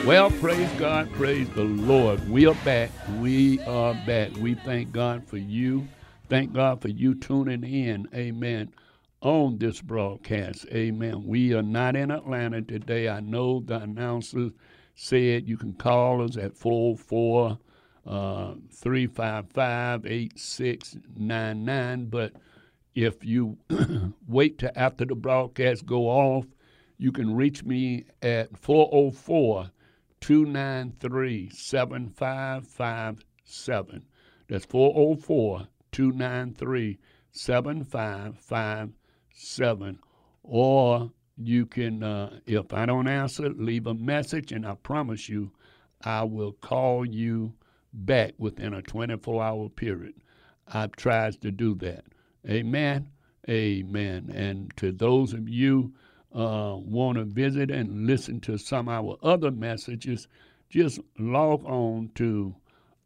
[0.05, 2.29] Well, praise God, praise the Lord.
[2.29, 2.91] We are back.
[3.19, 4.31] We are back.
[4.35, 5.87] We thank God for you.
[6.27, 8.09] Thank God for you tuning in.
[8.13, 8.73] Amen.
[9.23, 10.67] On this broadcast.
[10.73, 11.25] Amen.
[11.25, 13.07] We are not in Atlanta today.
[13.07, 14.49] I know the announcer
[14.95, 17.57] said you can call us at 404
[18.05, 22.05] uh, 355 8699.
[22.07, 22.33] But
[22.95, 23.57] if you
[24.27, 26.45] wait till after the broadcast go off,
[26.97, 29.71] you can reach me at 404
[30.19, 34.05] 293 7557.
[34.49, 36.99] That's 404 293
[37.31, 38.95] 7557.
[40.43, 45.51] Or you can, uh, if I don't answer, leave a message, and I promise you,
[46.03, 47.53] I will call you
[47.93, 50.15] back within a 24 hour period.
[50.67, 52.05] I've tried to do that.
[52.47, 53.09] Amen.
[53.49, 54.31] Amen.
[54.33, 55.93] And to those of you
[56.33, 60.27] uh, want to visit and listen to some of our other messages,
[60.69, 62.55] just log on to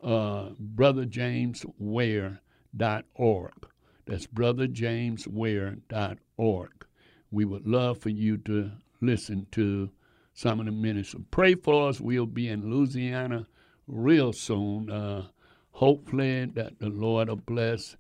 [0.03, 3.67] uh, brotherjamesware.org.
[4.08, 6.86] That's brotherjamesware.org.
[7.30, 9.89] We would love for you to listen to
[10.34, 11.22] some of the ministers.
[11.30, 12.00] Pray for us.
[12.00, 13.48] We'll be in Louisiana
[13.88, 14.89] real soon.
[14.89, 15.28] Uh,
[15.72, 17.98] hopefully that the Lord will bless.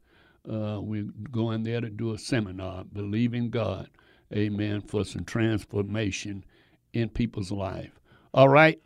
[0.49, 3.89] Uh, we're going there to do a seminar, believing God,
[4.33, 6.45] amen, for some transformation
[6.93, 7.99] in people's life.
[8.33, 8.79] All right,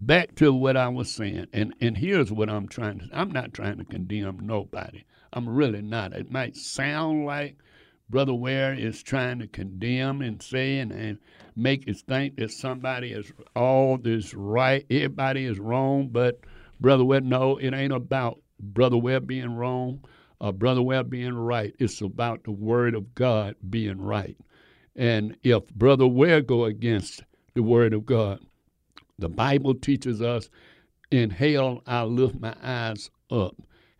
[0.00, 3.08] back to what I was saying, and and here's what I'm trying to.
[3.12, 5.04] I'm not trying to condemn nobody.
[5.36, 6.14] I'm really not.
[6.14, 7.58] It might sound like
[8.08, 11.18] Brother Ware is trying to condemn and say and, and
[11.54, 16.08] make us think that somebody is all this right, everybody is wrong.
[16.08, 16.40] But
[16.80, 20.02] Brother Ware, no, it ain't about Brother Ware being wrong
[20.40, 21.74] or Brother Ware being right.
[21.78, 24.38] It's about the Word of God being right.
[24.96, 28.40] And if Brother Ware go against the Word of God,
[29.18, 30.48] the Bible teaches us,
[31.10, 33.54] in hell I lift my eyes up.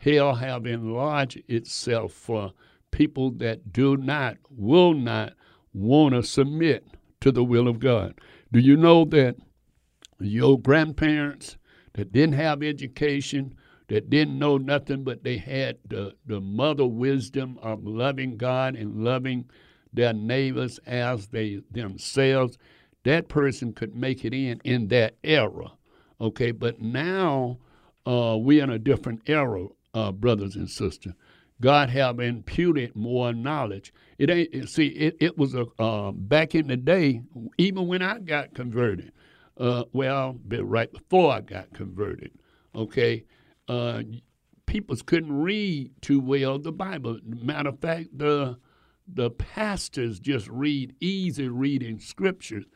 [0.07, 2.53] Hell have enlarged itself for
[2.93, 5.33] people that do not, will not
[5.75, 6.87] want to submit
[7.21, 8.15] to the will of God.
[8.53, 9.35] Do you know that
[10.21, 11.57] your grandparents
[11.95, 13.57] that didn't have education,
[13.89, 19.03] that didn't know nothing, but they had the, the mother wisdom of loving God and
[19.03, 19.51] loving
[19.93, 22.59] their neighbors as they themselves,
[23.03, 25.73] that person could make it in in that era.
[26.21, 27.59] Okay, but now
[28.07, 31.15] uh, we're in a different era, uh, brothers and sisters.
[31.61, 33.93] God have imputed more knowledge.
[34.19, 35.17] It ain't see it.
[35.21, 37.23] It was a uh, back in the day,
[37.57, 39.13] even when I got converted.
[39.57, 42.33] Uh, well, right before I got converted.
[42.75, 43.25] Okay,
[43.69, 44.03] uh,
[44.67, 47.19] people couldn't read too well the Bible.
[47.25, 48.59] Matter of fact, the
[49.09, 52.67] the pastors just read easy reading scriptures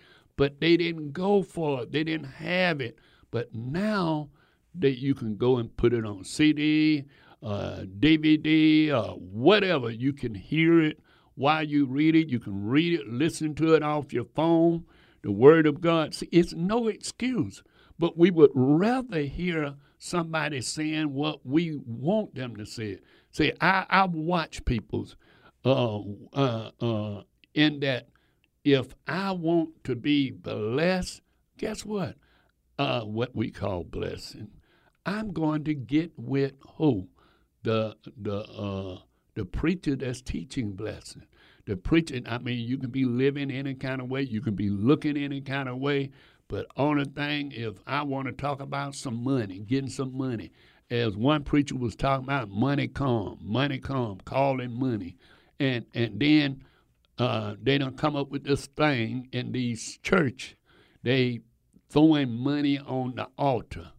[0.41, 1.93] but they didn't go for it.
[1.93, 2.99] They didn't have it.
[3.31, 4.31] But now
[4.75, 7.05] that you can go and put it on CD,
[7.43, 11.01] uh, DVD, uh, whatever, you can hear it
[11.35, 12.29] while you read it.
[12.29, 14.85] You can read it, listen to it off your phone.
[15.23, 16.15] The Word of God.
[16.15, 17.63] See, it's no excuse.
[17.99, 22.99] But we would rather hear somebody saying what we want them to say.
[23.31, 25.17] See, I, I watch people's
[25.65, 26.01] uh,
[26.33, 27.23] uh, uh,
[27.55, 28.09] in that
[28.65, 31.21] if I want to be blessed,
[31.59, 32.17] guess what?
[32.79, 34.49] Uh, what we call blessing.
[35.07, 37.09] I'm going to get with who?
[37.63, 38.99] The the uh,
[39.35, 41.27] the preacher that's teaching blessing.
[41.67, 44.71] The preaching, I mean, you can be living any kind of way, you can be
[44.71, 46.11] looking any kind of way,
[46.49, 50.51] but only thing, if I want to talk about some money, getting some money,
[50.91, 55.17] as one preacher was talking about, money come, money come, calling money,
[55.61, 56.65] and and then
[57.19, 60.57] uh, they don't come up with this thing in these church.
[61.03, 61.41] They
[61.89, 63.93] throwing money on the altar,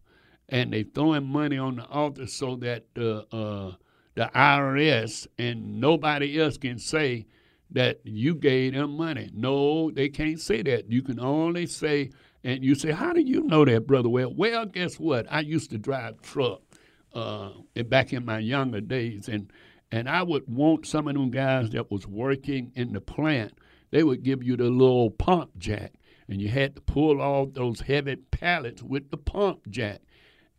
[0.52, 3.74] and they throwing money on the altar so that the uh,
[4.14, 7.26] the IRS and nobody else can say
[7.70, 9.30] that you gave them money.
[9.32, 10.92] No, they can't say that.
[10.92, 12.10] You can only say,
[12.44, 14.10] and you say, how do you know that, brother?
[14.10, 15.26] Well, well, guess what?
[15.30, 16.60] I used to drive truck
[17.14, 17.52] uh,
[17.86, 19.50] back in my younger days, and
[19.90, 23.52] and I would want some of them guys that was working in the plant,
[23.90, 25.92] they would give you the little pump jack.
[26.28, 30.00] And you had to pull off those heavy pallets with the pump jack.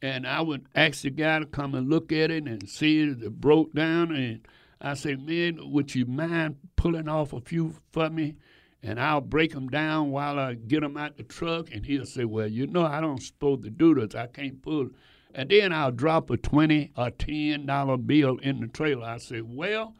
[0.03, 3.23] And I would ask the guy to come and look at it and see if
[3.23, 4.11] it broke down.
[4.11, 4.47] And
[4.81, 8.35] I said, man, would you mind pulling off a few for me?
[8.83, 11.71] And I'll break them down while I get them out the truck.
[11.73, 14.13] And he'll say, well, you know, I don't supposed to do this.
[14.13, 14.89] I can't pull
[15.33, 19.05] and then I'll drop a twenty or ten dollar bill in the trailer.
[19.05, 19.95] I say, "Well,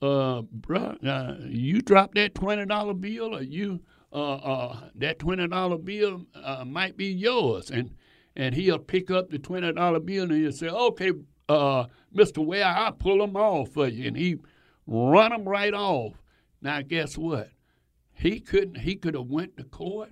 [0.00, 3.80] uh, bro, uh, you drop that twenty dollar bill, or you
[4.12, 7.90] uh, uh, that twenty dollar bill uh, might be yours." And
[8.36, 11.12] and he'll pick up the twenty dollar bill and he'll say, "Okay,
[11.48, 14.36] uh, Mister Ware, I'll pull them off for you." And he
[14.86, 16.14] run them right off.
[16.62, 17.50] Now, guess what?
[18.12, 18.80] He couldn't.
[18.80, 20.10] He could have went to court.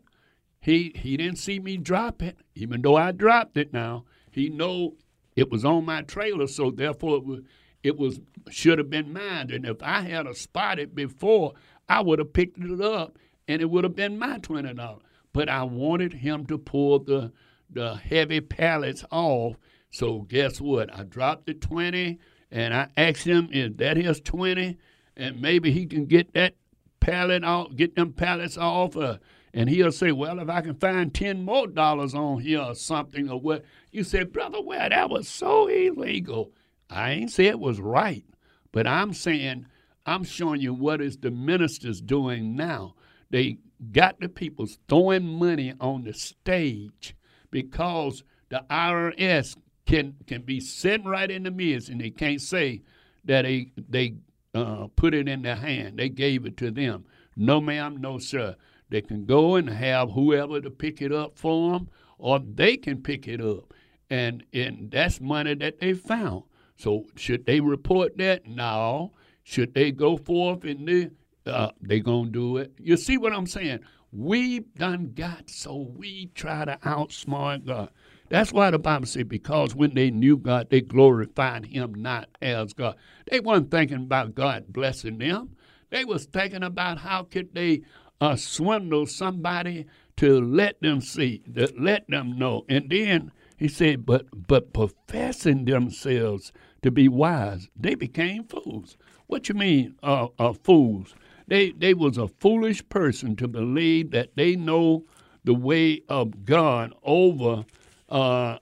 [0.60, 3.72] He he didn't see me drop it, even though I dropped it.
[3.72, 4.96] Now he know
[5.36, 7.40] it was on my trailer, so therefore it was,
[7.82, 8.20] it was
[8.50, 9.50] should have been mine.
[9.50, 11.52] And if I had a spotted before,
[11.88, 15.02] I would have picked it up, and it would have been my twenty dollars.
[15.32, 17.32] But I wanted him to pull the
[17.70, 19.56] the heavy pallets off.
[19.90, 20.92] So guess what?
[20.94, 22.18] I dropped the twenty,
[22.50, 24.76] and I asked him, "Is that his 20?
[25.16, 26.54] And maybe he can get that
[27.00, 29.18] pallet off, get them pallets off." Uh,
[29.54, 33.30] and he'll say, Well, if I can find 10 more dollars on here or something,
[33.30, 36.52] or what, you say, Brother, well, that was so illegal.
[36.90, 38.24] I ain't say it was right,
[38.72, 39.66] but I'm saying
[40.06, 42.94] I'm showing you what is the ministers doing now.
[43.30, 43.58] They
[43.92, 47.14] got the people throwing money on the stage
[47.50, 52.82] because the IRS can can be sitting right in the midst and they can't say
[53.24, 54.14] that they they
[54.54, 55.98] uh, put it in their hand.
[55.98, 57.04] They gave it to them.
[57.36, 58.56] No, ma'am, no, sir.
[58.90, 61.88] They can go and have whoever to pick it up for them,
[62.18, 63.74] or they can pick it up,
[64.10, 66.44] and and that's money that they found.
[66.76, 68.46] So should they report that?
[68.46, 69.12] No.
[69.42, 71.10] Should they go forth and they
[71.46, 72.72] uh, they gonna do it?
[72.78, 73.80] You see what I'm saying?
[74.12, 77.90] We done got so we try to outsmart God.
[78.30, 82.72] That's why the Bible said, because when they knew God, they glorified him not as
[82.72, 82.96] God.
[83.30, 85.56] They weren't thinking about God blessing them.
[85.90, 87.82] They was thinking about how could they
[88.20, 89.86] uh, swindle somebody
[90.16, 92.64] to let them see, to let them know.
[92.68, 96.52] And then he said, but but professing themselves
[96.82, 98.96] to be wise, they became fools.
[99.26, 101.14] What you mean, uh, uh, fools?
[101.48, 105.06] They they was a foolish person to believe that they know
[105.44, 107.64] the way of God over
[108.10, 108.58] uh,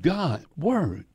[0.00, 1.06] God word.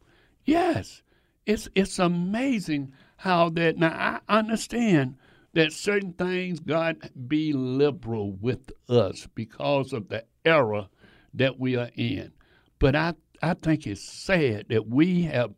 [0.45, 1.03] Yes,
[1.45, 3.77] it's it's amazing how that.
[3.77, 5.17] Now I understand
[5.53, 10.89] that certain things God be liberal with us because of the era
[11.35, 12.31] that we are in,
[12.79, 13.13] but I
[13.43, 15.53] I think it's sad that we have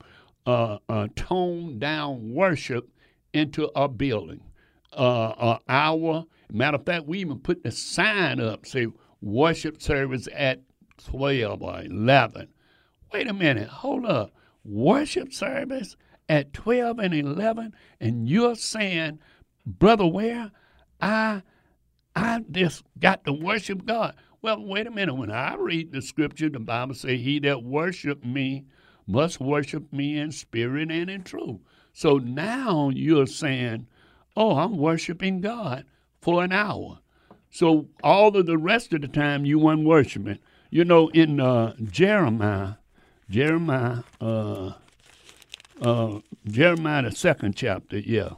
[0.46, 2.90] uh, uh, toned down worship
[3.34, 4.42] into a building.
[4.94, 6.26] Uh, hour.
[6.52, 8.88] Matter of fact, we even put the sign up say
[9.22, 10.62] worship service at
[11.08, 12.48] 12 or 11.
[13.14, 14.32] Wait a minute, hold up.
[14.64, 15.96] Worship service
[16.30, 19.20] at 12 and 11, and you're saying,
[19.66, 20.52] Brother Ware,
[21.02, 21.42] I,
[22.16, 24.16] I just got to worship God.
[24.42, 25.16] Well, wait a minute.
[25.16, 28.66] When I read the scripture, the Bible says, He that worship me
[29.08, 31.60] must worship me in spirit and in truth.
[31.94, 33.88] So now you're saying,
[34.36, 35.86] Oh, I'm worshiping God
[36.22, 37.00] for an hour.
[37.50, 40.40] So all of the rest of the time you weren't worshiping.
[40.70, 42.76] You know, in uh, Jeremiah,
[43.30, 44.74] Jeremiah, uh,
[45.82, 48.30] uh, Jeremiah, the second chapter, yeah.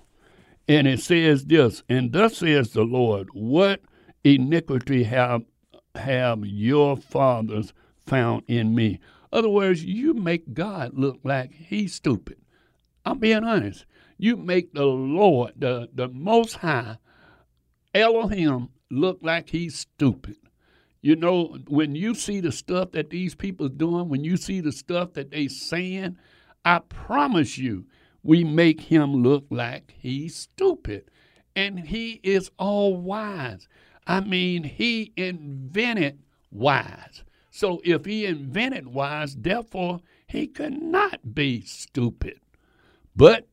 [0.68, 3.82] And it says this, and thus says the Lord, what
[4.24, 5.44] iniquity have
[5.96, 7.74] have your fathers
[8.08, 9.00] found in me?
[9.32, 12.38] Other words, you make God look like he's stupid.
[13.06, 13.86] I'm being honest.
[14.24, 16.96] You make the Lord, the, the Most High,
[17.94, 20.38] Elohim, look like he's stupid.
[21.02, 24.72] You know, when you see the stuff that these people doing, when you see the
[24.72, 26.16] stuff that they saying,
[26.64, 27.86] I promise you,
[28.24, 31.12] we make him look like he's stupid.
[31.54, 33.68] And he is all wise.
[34.08, 36.20] I mean, he invented
[36.50, 37.26] wise.
[37.52, 42.40] So if he invented wise, therefore he could not be stupid.
[43.18, 43.50] But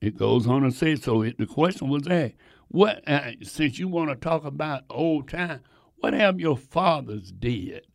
[0.00, 1.22] it goes on to say so.
[1.22, 2.34] It, the question was asked,
[2.68, 3.06] what?
[3.08, 5.60] Uh, since you want to talk about old time,
[5.96, 7.86] what have your fathers did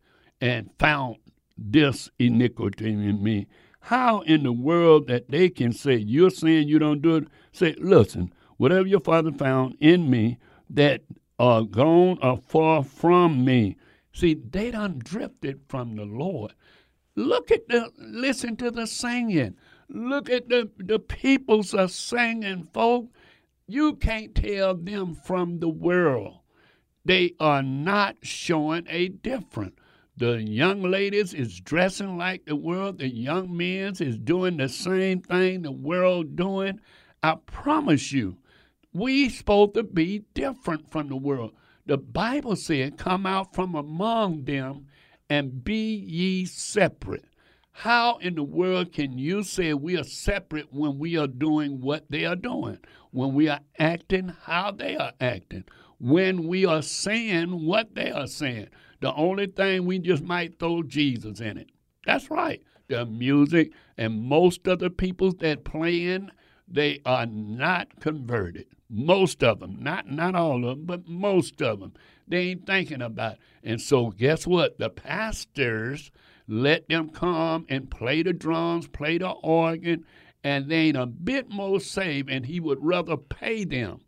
[0.42, 1.18] and found
[1.58, 3.48] this iniquity in me?
[3.82, 7.28] How in the world that they can say, you're saying you don't do it?
[7.52, 10.38] Say, listen, whatever your father found in me
[10.70, 11.02] that
[11.40, 13.78] are gone or far from me.
[14.14, 16.54] See, they done drifted from the Lord.
[17.16, 19.56] Look at the, listen to the singing.
[19.88, 23.14] Look at the, the peoples are singing, folks.
[23.68, 26.40] You can't tell them from the world
[27.06, 29.76] they are not showing a difference.
[30.18, 33.00] The young ladies is dressing like the world.
[33.00, 36.80] The young men is doing the same thing the world doing.
[37.22, 38.38] I promise you,
[38.92, 41.52] we supposed to be different from the world.
[41.86, 44.88] The Bible said, "Come out from among them
[45.30, 47.26] and be ye separate."
[47.80, 52.06] How in the world can you say we are separate when we are doing what
[52.10, 52.80] they are doing?
[53.12, 55.66] When we are acting how they are acting?
[56.00, 58.68] when we are saying what they are saying.
[59.02, 61.70] The only thing we just might throw Jesus in it.
[62.06, 62.62] That's right.
[62.88, 66.32] The music and most of the people that playing,
[66.68, 68.68] they are not converted.
[68.90, 71.94] Most of them, not not all of them, but most of them,
[72.28, 73.34] they ain't thinking about.
[73.34, 73.40] It.
[73.64, 74.78] And so, guess what?
[74.78, 76.12] The pastors
[76.48, 80.06] let them come and play the drums, play the organ,
[80.44, 82.30] and they ain't a bit more saved.
[82.30, 84.02] And he would rather pay them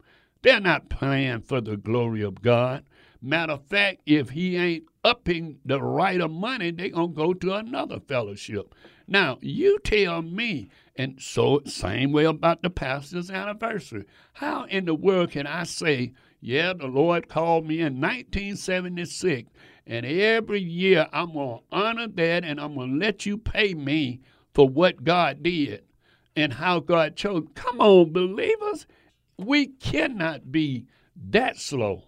[0.47, 2.85] they're not playing for the glory of God.
[3.21, 7.55] Matter of fact, if he ain't upping the right of money, they gonna go to
[7.55, 8.73] another fellowship.
[9.07, 14.05] Now, you tell me, and so same way about the pastor's anniversary.
[14.33, 19.49] How in the world can I say, yeah, the Lord called me in 1976,
[19.87, 24.21] and every year I'm gonna honor that and I'm gonna let you pay me
[24.53, 25.83] for what God did
[26.35, 27.45] and how God chose.
[27.55, 28.85] Come on, believers.
[29.37, 30.85] we cannot be
[31.29, 32.03] that slow.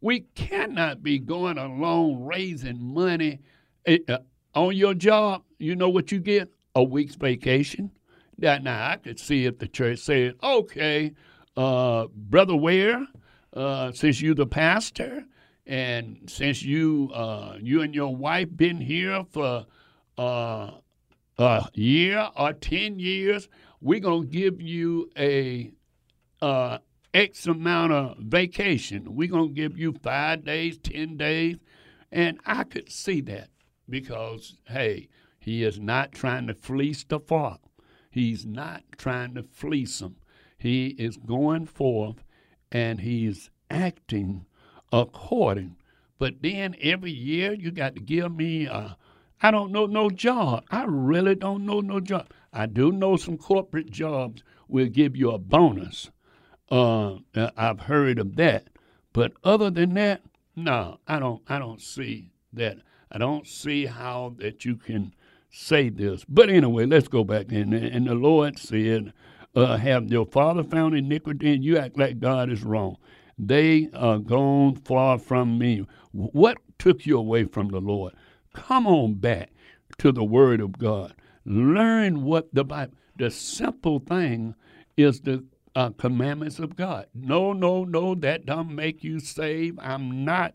[0.00, 3.40] We cannot be going along raising money.
[3.86, 4.18] Eh, uh,
[4.54, 6.50] on your job, you know what you get?
[6.74, 7.90] A week's vacation.
[8.38, 11.12] That now I could see if the church said, okay,
[11.56, 13.06] uh, Brother Ware,
[13.54, 15.24] uh, since you're the pastor,
[15.66, 19.66] and since you uh, you and your wife been here for
[20.18, 20.70] uh,
[21.38, 23.48] a year or ten years,
[23.80, 25.72] we're gonna give you a
[26.42, 26.78] uh,
[27.12, 29.14] X amount of vacation.
[29.14, 31.56] We're gonna give you five days, ten days,
[32.12, 33.48] and I could see that
[33.88, 35.08] because hey,
[35.38, 37.60] he is not trying to fleece the flock.
[38.10, 40.16] He's not trying to fleece them.
[40.56, 42.24] He is going forth
[42.70, 44.46] and he's acting
[45.00, 45.76] according.
[46.18, 48.96] But then every year you got to give me a,
[49.42, 50.64] I don't know no job.
[50.70, 52.28] I really don't know no job.
[52.52, 56.10] I do know some corporate jobs will give you a bonus.
[56.70, 58.68] Uh, I've heard of that.
[59.12, 60.22] But other than that,
[60.56, 62.78] no, I don't I don't see that.
[63.10, 65.14] I don't see how that you can
[65.50, 66.24] say this.
[66.28, 67.72] But anyway, let's go back in.
[67.72, 69.12] And the Lord said,
[69.54, 72.96] uh, Have your father found iniquity and you act like God is wrong?
[73.38, 75.84] They are gone far from me.
[76.12, 78.14] What took you away from the Lord?
[78.52, 79.50] Come on back
[79.98, 81.14] to the Word of God.
[81.44, 84.54] Learn what the Bible, the simple thing
[84.96, 87.06] is the uh, commandments of God.
[87.14, 89.78] No, no, no, that don't make you saved.
[89.80, 90.54] I'm not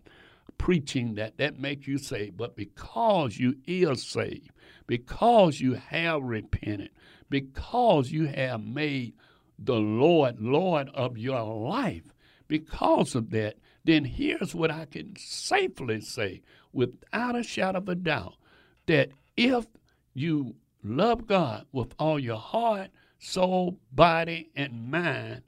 [0.57, 1.37] preaching that.
[1.37, 2.37] That makes you saved.
[2.37, 4.51] But because you is saved,
[4.87, 6.91] because you have repented,
[7.29, 9.13] because you have made
[9.57, 12.13] the Lord Lord of your life,
[12.49, 16.41] because of that, then here's what I can safely say
[16.73, 18.35] without a shadow of a doubt
[18.87, 19.65] that if
[20.13, 22.89] you love God with all your heart,
[23.19, 25.43] soul, body, and mind,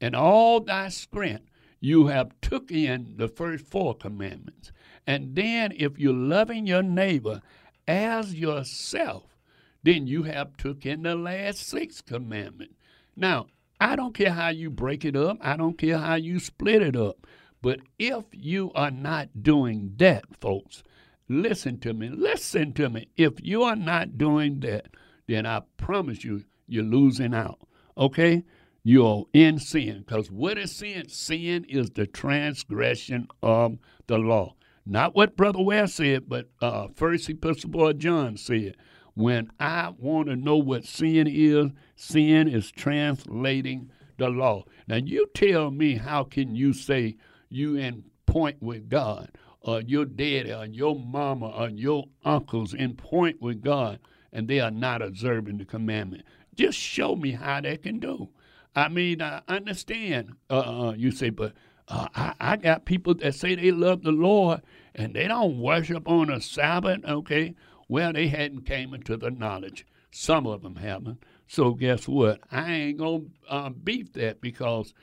[0.00, 4.72] and all thy strength, you have took in the first four commandments.
[5.06, 7.42] And then if you're loving your neighbor
[7.88, 9.36] as yourself,
[9.82, 12.74] then you have took in the last six commandments.
[13.16, 13.46] Now,
[13.84, 15.36] I don't care how you break it up.
[15.42, 17.26] I don't care how you split it up.
[17.60, 20.82] But if you are not doing that, folks,
[21.28, 22.08] listen to me.
[22.08, 23.08] Listen to me.
[23.18, 24.86] If you are not doing that,
[25.28, 27.58] then I promise you, you're losing out.
[27.98, 28.44] Okay?
[28.84, 30.02] You're in sin.
[30.06, 31.10] Because what is sin?
[31.10, 33.76] Sin is the transgression of
[34.06, 34.54] the law.
[34.86, 38.76] Not what Brother West said, but uh, First Epistle of John said.
[39.14, 44.64] When I want to know what sin is, sin is translating the law.
[44.88, 47.16] Now you tell me how can you say
[47.48, 52.94] you in point with God, or your daddy, or your mama, or your uncles in
[52.94, 54.00] point with God,
[54.32, 56.24] and they are not observing the commandment?
[56.54, 58.28] Just show me how they can do.
[58.74, 60.32] I mean, I understand.
[60.50, 61.52] Uh, uh you say, but
[61.88, 64.62] uh, I, I got people that say they love the Lord
[64.94, 67.04] and they don't worship on a Sabbath.
[67.04, 67.54] Okay,
[67.88, 69.86] well, they hadn't came into the knowledge.
[70.10, 71.22] Some of them haven't.
[71.46, 72.40] So guess what?
[72.50, 74.94] I ain't gonna uh, beef that because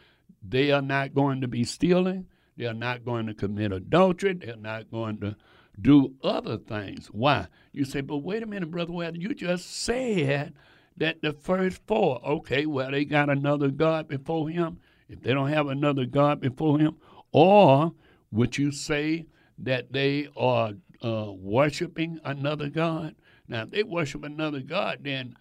[0.41, 2.27] they are not going to be stealing.
[2.57, 4.33] They are not going to commit adultery.
[4.33, 5.35] They're not going to
[5.79, 7.07] do other things.
[7.07, 7.47] Why?
[7.71, 8.91] You say, but wait a minute, brother.
[8.91, 10.53] Well, you just said
[10.97, 12.23] that the first four.
[12.25, 14.79] Okay, well, they got another God before Him.
[15.07, 16.97] If they don't have another God before Him,
[17.31, 17.93] or
[18.31, 19.25] would you say
[19.57, 23.15] that they are uh, worshiping another God.
[23.47, 25.35] Now, if they worship another God, then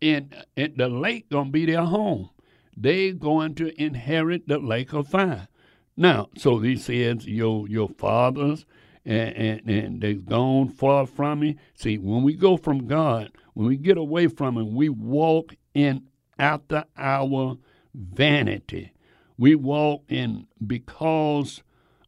[0.00, 2.30] in, in the lake gonna be their home.
[2.76, 5.48] They going to inherit the lake of fire.
[5.96, 8.66] Now, so he says, your your fathers
[9.06, 11.56] and, and, and they've gone far from me.
[11.74, 16.08] See, when we go from God, when we get away from Him, we walk in
[16.38, 17.56] after our
[17.94, 18.92] vanity.
[19.38, 21.62] We walk in because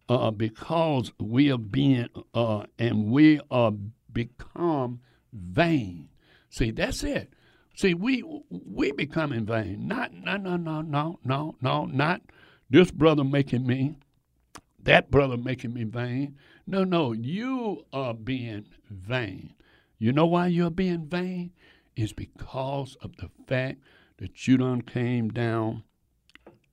[0.09, 3.73] uh, because we are being uh, and we are
[4.13, 5.01] become
[5.33, 6.09] vain.
[6.51, 7.33] See, that's it.
[7.77, 9.87] See, we we becoming vain.
[9.87, 12.23] Not no no no no no no not
[12.71, 13.97] this brother making me,
[14.83, 16.37] that brother making me vain.
[16.67, 19.55] No, no, you are being vain.
[19.99, 21.53] You know why you're being vain?
[21.97, 23.81] Is because of the fact
[24.19, 25.83] that you done came down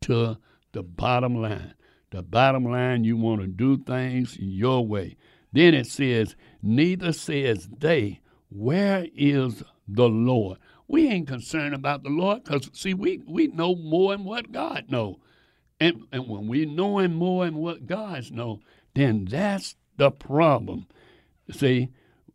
[0.02, 0.38] to
[0.74, 1.74] the bottom line.
[2.12, 5.18] The bottom line, you want to do things your way.
[5.52, 10.60] Then it says, Neither says they, Where is the Lord?
[10.88, 14.86] We ain't concerned about the Lord because, see, we, we know more than what God
[14.90, 15.20] know.
[15.80, 18.62] And, and when we knowing more than what God know,
[18.94, 20.88] then that's the problem.
[21.52, 21.90] See,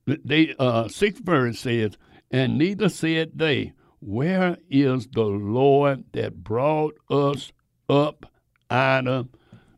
[0.07, 1.97] they uh, sixth verse says,
[2.31, 7.53] And neither said they, Where is the Lord that brought us
[7.89, 8.31] up
[8.71, 9.29] out of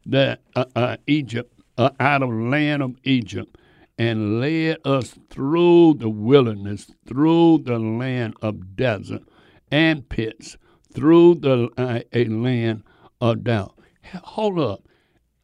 [0.07, 3.57] the uh, uh, Egypt, uh, out of land of Egypt,
[3.99, 9.23] and led us through the wilderness, through the land of desert
[9.71, 10.57] and pits,
[10.93, 12.83] through the uh, a land
[13.21, 13.79] of doubt.
[14.23, 14.85] Hold up,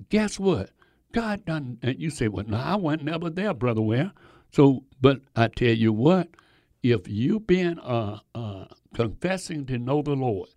[0.08, 0.70] guess what?
[1.12, 1.78] God done.
[1.82, 3.80] And you say, well, no, I wasn't never there, brother.
[3.80, 4.12] Ware?
[4.50, 6.28] So, but I tell you what,
[6.82, 10.48] if you been uh, uh, confessing to know the Lord,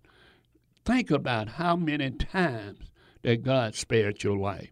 [0.84, 2.90] think about how many times
[3.22, 4.70] that God spared your life.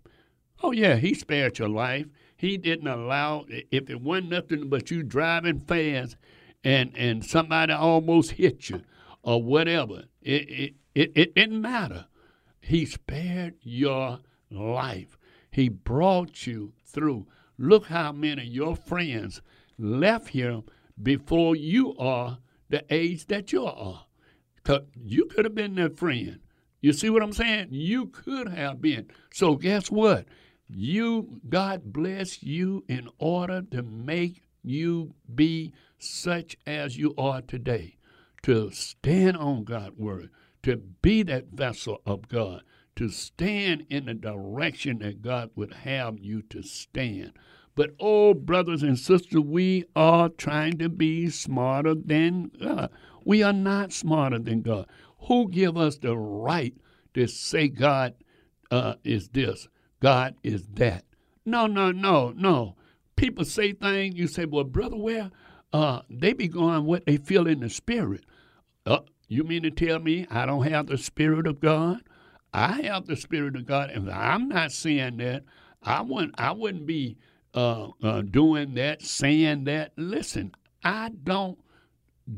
[0.63, 2.07] Oh yeah, He spared your life.
[2.37, 6.17] He didn't allow if it wasn't nothing but you driving fast
[6.65, 8.83] and and somebody almost hit you
[9.23, 10.05] or whatever.
[10.23, 12.07] It it, it, it didn't matter.
[12.61, 14.21] He spared your
[14.51, 15.17] life.
[15.51, 17.27] He brought you through.
[17.59, 19.43] Look how many of your friends
[19.79, 20.63] left here
[21.03, 22.39] before you are
[22.69, 24.07] the age that you are.
[24.63, 26.41] Cause you could have been their friend.
[26.81, 27.69] You see what I'm saying?
[27.71, 29.09] You could have been.
[29.33, 30.27] So guess what?
[30.69, 37.97] You God bless you in order to make you be such as you are today.
[38.45, 40.31] To stand on God's word,
[40.63, 42.63] to be that vessel of God,
[42.97, 47.33] to stand in the direction that God would have you to stand.
[47.75, 52.91] But oh, brothers and sisters, we are trying to be smarter than God.
[53.25, 54.87] We are not smarter than God.
[55.23, 56.75] Who give us the right
[57.15, 58.15] to say God
[58.71, 59.69] uh, is this,
[60.01, 61.05] God is that?
[61.45, 62.77] No, no, no, no.
[63.17, 64.17] People say things.
[64.17, 65.31] You say, "Well, brother, Ware
[65.73, 68.25] uh, they be going what they feel in the spirit."
[68.87, 72.03] Uh, you mean to tell me I don't have the spirit of God?
[72.53, 75.45] I have the spirit of God, and I'm not saying that.
[75.83, 76.35] I wouldn't.
[76.39, 77.17] I wouldn't be
[77.55, 79.93] uh, uh, doing that, saying that.
[79.97, 80.53] Listen,
[80.85, 81.59] I don't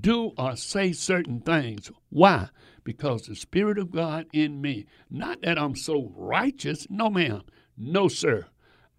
[0.01, 1.91] do or say certain things.
[2.11, 2.49] Why?
[2.85, 4.87] Because the Spirit of God in me.
[5.11, 6.87] Not that I'm so righteous.
[6.91, 7.43] No, ma'am.
[7.77, 8.47] No, sir.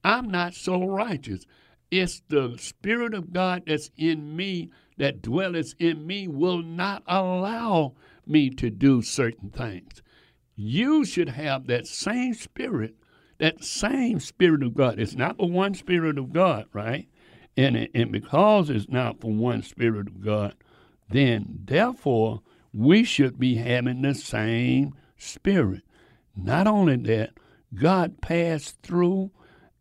[0.04, 1.46] I'm not so righteous.
[1.92, 7.94] It's the Spirit of God that's in me, that dwelleth in me, will not allow
[8.26, 10.02] me to do certain things.
[10.56, 12.96] You should have that same spirit,
[13.40, 15.00] that same Spirit of God.
[15.00, 17.08] It's not the one Spirit of God, right?
[17.58, 20.56] And, and because it's not for one Spirit of God,
[21.10, 22.42] then therefore
[22.74, 25.84] we should be having the same spirit.
[26.36, 27.32] Not only that,
[27.74, 29.32] God passed through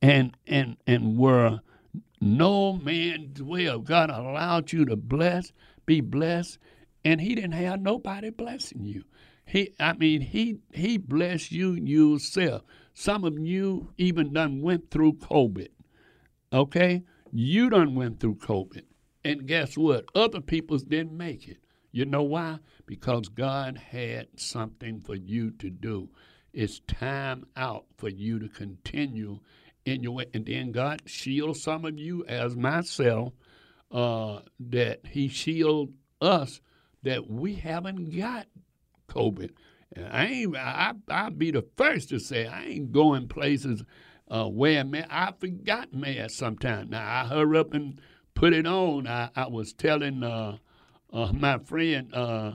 [0.01, 1.61] and and and where
[2.21, 3.79] no man dwell.
[3.81, 5.53] God allowed you to bless,
[5.87, 6.59] be blessed,
[7.05, 9.05] and he didn't have nobody blessing you.
[9.45, 12.63] He I mean he he blessed you yourself.
[12.95, 15.69] Some of you even done went through COVID.
[16.53, 17.03] Okay?
[17.33, 18.83] You done went through COVID.
[19.25, 20.05] And guess what?
[20.15, 21.62] Other peoples didn't make it.
[21.93, 22.59] You know why?
[22.87, 26.09] Because God had something for you to do.
[26.53, 29.41] It's time out for you to continue
[29.85, 30.27] in your way.
[30.35, 33.33] And then God shields some of you, as myself,
[33.91, 36.61] uh, that He shield us
[37.03, 38.47] that we haven't got
[39.09, 39.51] COVID.
[39.95, 40.57] And I ain't.
[40.57, 43.83] I I'll be the first to say I ain't going places
[44.29, 45.07] uh, where man.
[45.11, 46.91] I forgot masks sometimes.
[46.91, 48.01] Now I hurry up and
[48.35, 49.07] put it on.
[49.07, 50.57] I, I was telling uh,
[51.13, 52.53] uh, my friend, uh,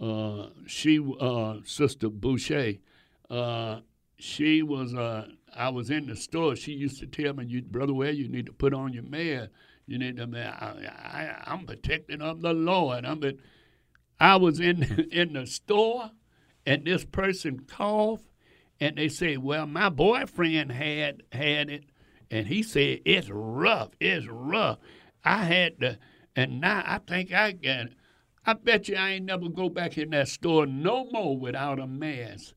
[0.00, 2.74] uh she, uh, Sister Boucher,
[3.28, 3.80] uh,
[4.16, 6.56] she was, I was in the store.
[6.56, 9.50] She used to tell me, you, Brother Well, you need to put on your mask.
[9.86, 13.04] You need to, I, I, am protected of the Lord.
[13.04, 13.36] I'm, but
[14.20, 16.10] I was in, in the store,
[16.66, 18.24] and this person coughed,
[18.78, 21.84] and they said, well, my boyfriend had had it,
[22.30, 24.78] and he said, it's rough, it's rough.
[25.24, 25.98] I had to,
[26.36, 27.92] and now I think I got it.
[28.46, 31.86] I bet you I ain't never go back in that store no more without a
[31.86, 32.54] mask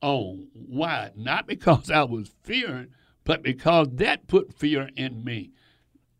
[0.00, 0.48] on.
[0.52, 1.10] Why?
[1.16, 2.88] Not because I was fearing,
[3.24, 5.52] but because that put fear in me.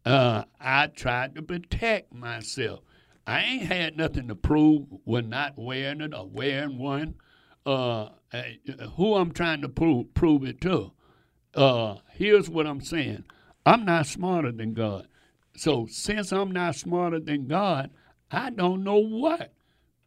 [0.04, 2.80] Uh, I tried to protect myself.
[3.26, 7.14] I ain't had nothing to prove with not wearing it or wearing one.
[7.64, 8.42] Uh, uh
[8.96, 10.92] who I'm trying to prove, prove it to?
[11.54, 13.24] Uh, here's what I'm saying.
[13.64, 15.08] I'm not smarter than God.
[15.56, 17.90] So since I'm not smarter than God,
[18.30, 19.52] I don't know what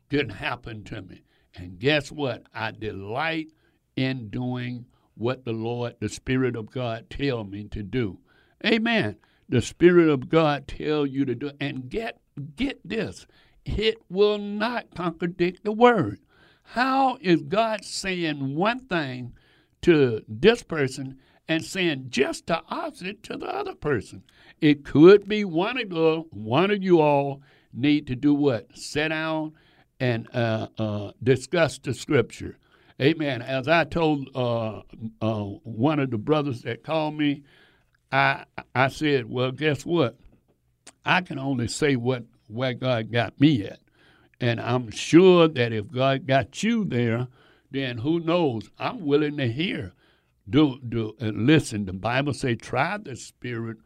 [0.09, 1.23] didn't happen to me.
[1.55, 2.43] And guess what?
[2.53, 3.47] I delight
[3.95, 4.85] in doing
[5.15, 8.19] what the Lord, the Spirit of God, tell me to do.
[8.65, 9.17] Amen.
[9.47, 11.51] The Spirit of God tell you to do.
[11.59, 12.19] And get
[12.55, 13.27] get this,
[13.65, 16.19] it will not contradict the word.
[16.63, 19.33] How is God saying one thing
[19.81, 21.19] to this person
[21.49, 24.23] and saying just the opposite to the other person?
[24.61, 27.41] It could be one of the one of you all
[27.73, 28.67] need to do what?
[28.77, 29.53] Sit down
[29.99, 32.57] and uh, uh, discuss the scripture.
[33.01, 33.41] Amen.
[33.41, 34.81] As I told uh,
[35.21, 37.43] uh, one of the brothers that called me,
[38.11, 38.45] I
[38.75, 40.17] I said, well, guess what?
[41.05, 43.79] I can only say what where God got me at,
[44.39, 47.27] and I'm sure that if God got you there,
[47.71, 48.69] then who knows?
[48.77, 49.93] I'm willing to hear,
[50.49, 51.85] do do and listen.
[51.85, 53.77] The Bible say, try the Spirit,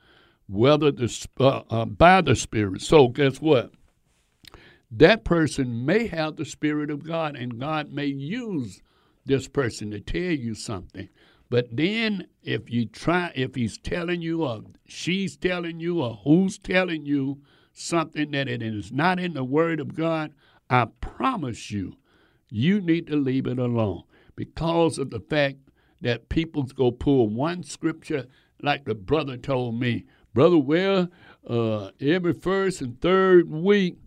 [0.47, 2.82] whether the uh, uh, by the Spirit.
[2.82, 3.72] So guess what?
[4.91, 8.82] That person may have the Spirit of God, and God may use
[9.26, 11.09] this person to tell you something.
[11.49, 16.57] But then if you try, if he's telling you or she's telling you or who's
[16.57, 17.41] telling you
[17.74, 20.34] something that it is not in the Word of God,
[20.70, 21.97] I promise you,
[22.49, 24.03] you need to leave it alone
[24.36, 25.57] because of the fact
[26.04, 28.28] that people go pull one scripture,
[28.62, 31.10] like the brother told me, brother, well,
[31.49, 33.97] uh, every first and third week,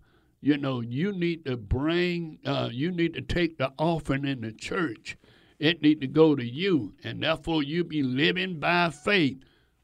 [0.41, 4.51] you know, you need to bring, uh, you need to take the offering in the
[4.51, 5.17] church.
[5.59, 9.39] It need to go to you, and therefore you be living by faith.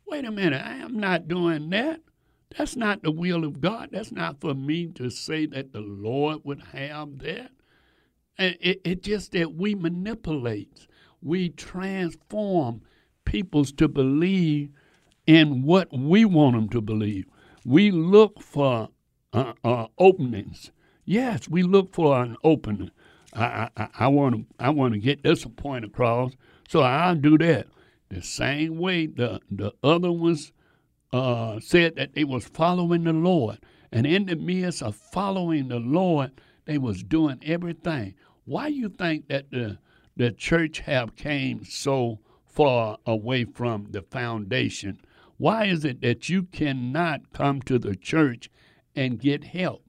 [0.05, 2.01] Wait a minute, I am not doing that.
[2.55, 3.89] That's not the will of God.
[3.91, 7.51] That's not for me to say that the Lord would have that.
[8.37, 10.87] And it, it just that we manipulate,
[11.23, 12.81] we transform
[13.25, 14.69] peoples to believe
[15.25, 17.25] in what we want them to believe.
[17.65, 18.89] We look for
[19.31, 20.71] uh, uh, openings.
[21.05, 22.91] Yes, we look for an opening.
[23.35, 26.33] I I want to I want to get this point across,
[26.69, 27.67] so I'll do that.
[28.09, 30.51] The same way the the other ones
[31.11, 33.57] uh, said that they was following the Lord,
[33.91, 36.31] and in the midst of following the Lord,
[36.65, 38.13] they was doing everything.
[38.45, 39.79] Why you think that the
[40.15, 44.99] the church have came so far away from the foundation?
[45.37, 48.49] Why is it that you cannot come to the church
[48.95, 49.83] and get help.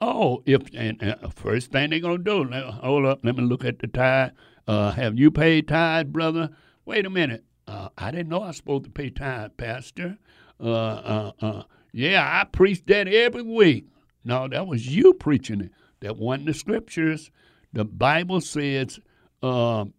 [0.00, 3.80] Oh, if and uh, first thing they're gonna do, hold up, let me look at
[3.80, 4.32] the tithe.
[4.66, 6.50] Uh, have you paid tithe, brother?
[6.84, 7.44] Wait a minute.
[7.66, 10.18] Uh, I didn't know I was supposed to pay tithe, Pastor.
[10.58, 11.62] Uh, uh,
[11.92, 13.86] yeah, I preach that every week.
[14.24, 15.70] No, that was you preaching it.
[16.00, 17.30] That wasn't the scriptures.
[17.72, 19.00] The Bible says,
[19.42, 19.94] um,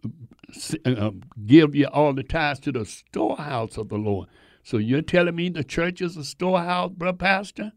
[0.86, 1.12] uh,
[1.46, 4.28] give you all the tithes to the storehouse of the Lord.
[4.64, 7.72] So you're telling me the church is a storehouse, brother pastor?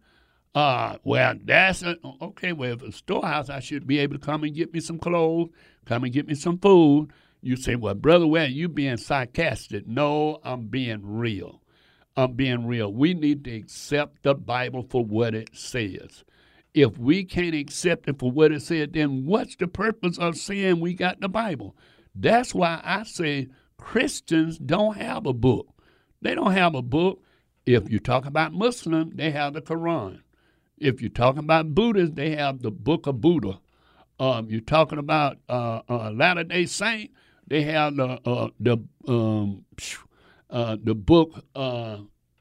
[0.55, 2.53] Uh, well, that's a, okay.
[2.53, 5.51] Well, if a storehouse, I should be able to come and get me some clothes,
[5.85, 7.11] come and get me some food.
[7.43, 9.87] You say, well, brother, well, you being sarcastic.
[9.87, 11.61] No, I'm being real.
[12.17, 12.93] I'm being real.
[12.93, 16.25] We need to accept the Bible for what it says.
[16.75, 20.81] If we can't accept it for what it said, then what's the purpose of saying
[20.81, 21.77] we got the Bible?
[22.15, 23.49] That's why I say
[23.79, 25.69] Christians don't have a book.
[26.21, 27.23] They don't have a book.
[27.65, 30.21] If you talk about Muslim, they have the Quran.
[30.77, 33.61] If you're talking about Buddhists, they have the Book of Buddha.
[34.19, 37.11] Um, you're talking about uh, uh, Latter Day Saint,
[37.47, 39.65] they have the uh, the um,
[40.51, 41.99] uh, the book uh,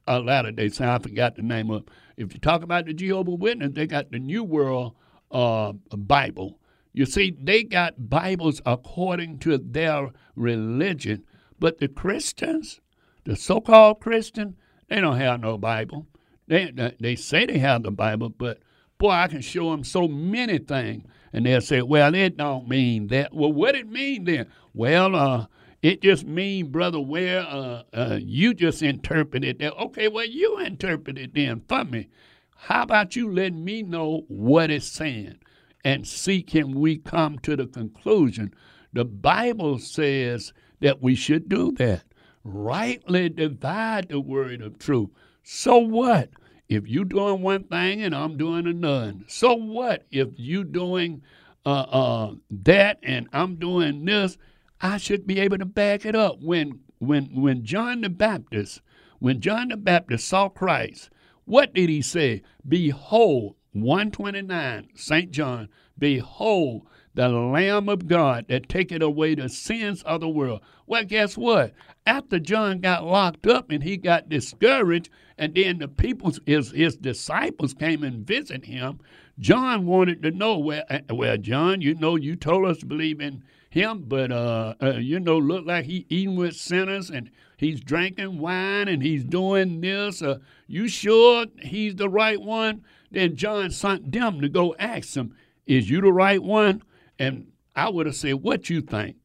[0.07, 0.89] Latter Day Saint.
[0.89, 1.83] I forgot the name of.
[2.17, 4.95] If you talk about the Jehovah Witness, they got the New World
[5.31, 6.59] uh, Bible.
[6.93, 11.23] You see, they got Bibles according to their religion,
[11.59, 12.81] but the Christians,
[13.23, 14.55] the so-called Christian,
[14.89, 16.07] they don't have no Bible.
[16.47, 18.59] They, they say they have the Bible, but
[18.99, 21.05] boy, I can show them so many things.
[21.31, 23.33] And they'll say, well, it don't mean that.
[23.33, 24.47] Well, what it mean then?
[24.73, 25.47] Well, uh,
[25.83, 29.75] it just mean, brother, Ware uh, uh, you just interpreted that.
[29.75, 32.07] Okay, well, you interpret it then for me.
[32.55, 35.39] How about you letting me know what it's saying
[35.83, 38.53] and see can we come to the conclusion?
[38.93, 42.03] The Bible says that we should do that.
[42.45, 45.09] Rightly divide the word of truth.
[45.43, 46.29] So what?
[46.69, 50.05] If you doing one thing and I'm doing another, so what?
[50.11, 51.23] If you doing
[51.65, 54.37] uh, uh, that and I'm doing this,
[54.83, 56.41] I should be able to back it up.
[56.41, 58.81] When when when John the Baptist,
[59.19, 61.09] when John the Baptist saw Christ,
[61.45, 62.41] what did he say?
[62.67, 65.31] Behold, 129, St.
[65.31, 70.61] John, behold the Lamb of God that taketh away the sins of the world.
[70.85, 71.73] Well, guess what?
[72.05, 76.97] After John got locked up and he got discouraged, and then the people, his, his
[76.97, 78.99] disciples came and visited him,
[79.39, 83.21] John wanted to know, well, uh, well, John, you know, you told us to believe
[83.21, 83.43] in
[83.73, 88.37] him, but, uh, uh, you know, look like he eating with sinners and he's drinking
[88.37, 90.21] wine and he's doing this.
[90.21, 92.83] Uh, you sure he's the right one?
[93.09, 96.83] Then John sent them to go ask him, is you the right one?
[97.17, 99.15] And I would have said, what you think?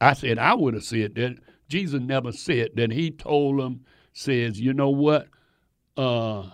[0.00, 1.36] I said, I would have said that.
[1.68, 2.92] Jesus never said that.
[2.92, 3.84] He told them,
[4.14, 5.28] says, you know what?
[5.98, 6.44] Uh,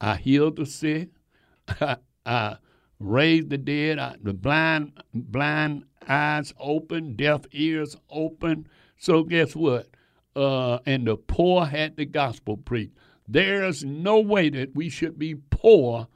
[0.00, 1.08] I healed the sick.
[1.80, 2.58] I, I
[3.00, 3.98] raised the dead.
[3.98, 8.66] I, the blind blind eyes open, deaf ears open.
[8.98, 9.88] So guess what?
[10.36, 12.96] Uh, and the poor had the gospel preached.
[13.26, 16.08] There's no way that we should be poor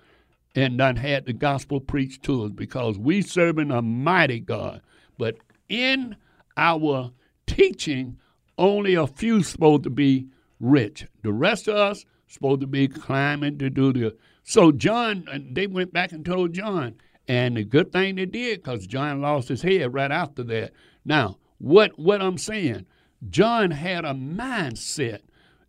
[0.54, 4.82] and not had the gospel preached to us because we serving a mighty God.
[5.16, 5.36] But
[5.68, 6.16] in
[6.56, 7.12] our
[7.46, 8.18] teaching,
[8.58, 10.26] only a few supposed to be
[10.60, 11.06] rich.
[11.22, 14.16] The rest of us supposed to be climbing to do the.
[14.42, 16.96] So John, and they went back and told John,
[17.28, 20.72] and the good thing they did because John lost his head right after that.
[21.04, 22.86] Now, what what I'm saying,
[23.28, 25.20] John had a mindset.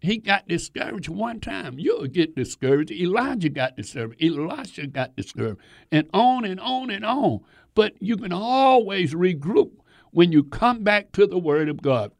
[0.01, 1.77] He got discouraged one time.
[1.77, 2.91] You'll get discouraged.
[2.91, 4.23] Elijah got discouraged.
[4.23, 5.59] Elisha got discouraged,
[5.91, 7.41] and on and on and on.
[7.75, 9.71] But you can always regroup
[10.11, 12.11] when you come back to the Word of God.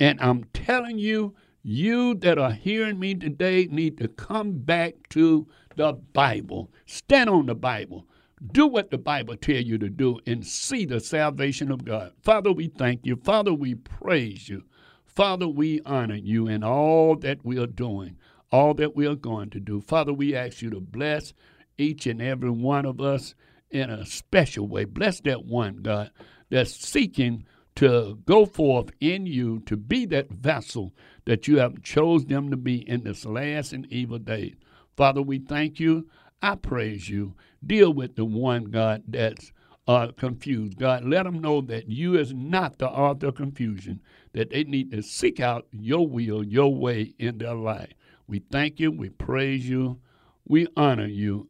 [0.00, 5.46] And I'm telling you, you that are hearing me today need to come back to
[5.76, 6.70] the Bible.
[6.86, 8.06] Stand on the Bible.
[8.44, 12.12] Do what the Bible tells you to do and see the salvation of God.
[12.22, 13.16] Father, we thank you.
[13.16, 14.64] Father, we praise you.
[15.04, 18.16] Father, we honor you in all that we are doing,
[18.50, 19.80] all that we are going to do.
[19.80, 21.34] Father, we ask you to bless
[21.76, 23.34] each and every one of us
[23.70, 24.84] in a special way.
[24.84, 26.10] Bless that one, God,
[26.48, 27.44] that's seeking
[27.76, 32.56] to go forth in you to be that vessel that you have chosen them to
[32.56, 34.54] be in this last and evil day.
[34.96, 36.08] Father, we thank you.
[36.42, 37.34] I praise you.
[37.64, 39.52] Deal with the one, God, that's
[39.86, 40.78] uh, confused.
[40.78, 44.00] God, let them know that you is not the author of confusion,
[44.32, 47.92] that they need to seek out your will, your way in their life.
[48.26, 48.92] We thank you.
[48.92, 49.98] We praise you.
[50.46, 51.48] We honor you.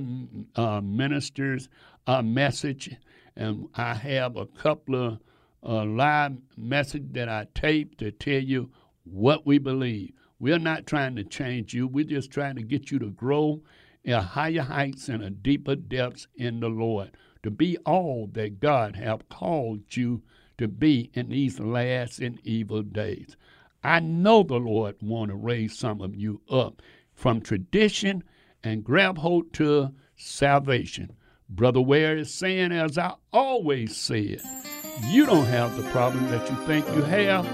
[0.55, 1.69] uh, ministers,
[2.07, 2.95] a message,
[3.35, 5.19] and I have a couple of
[5.63, 8.71] uh, live message that I tape to tell you
[9.03, 10.13] what we believe.
[10.39, 11.87] We're not trying to change you.
[11.87, 13.61] We're just trying to get you to grow
[14.03, 17.11] in higher heights and a deeper depths in the Lord,
[17.43, 20.21] to be all that God have called you
[20.57, 23.35] to be in these last and evil days.
[23.83, 26.81] I know the Lord want to raise some of you up
[27.13, 28.23] from tradition
[28.63, 31.13] and grab hold to salvation.
[31.49, 34.41] Brother Ware is saying, as I always said,
[35.09, 37.45] you don't have the problem that you think you have.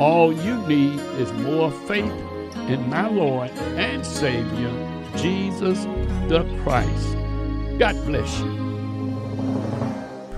[0.00, 2.12] All you need is more faith
[2.68, 4.72] in my Lord and Savior,
[5.16, 5.84] Jesus
[6.28, 7.16] the Christ.
[7.78, 9.85] God bless you.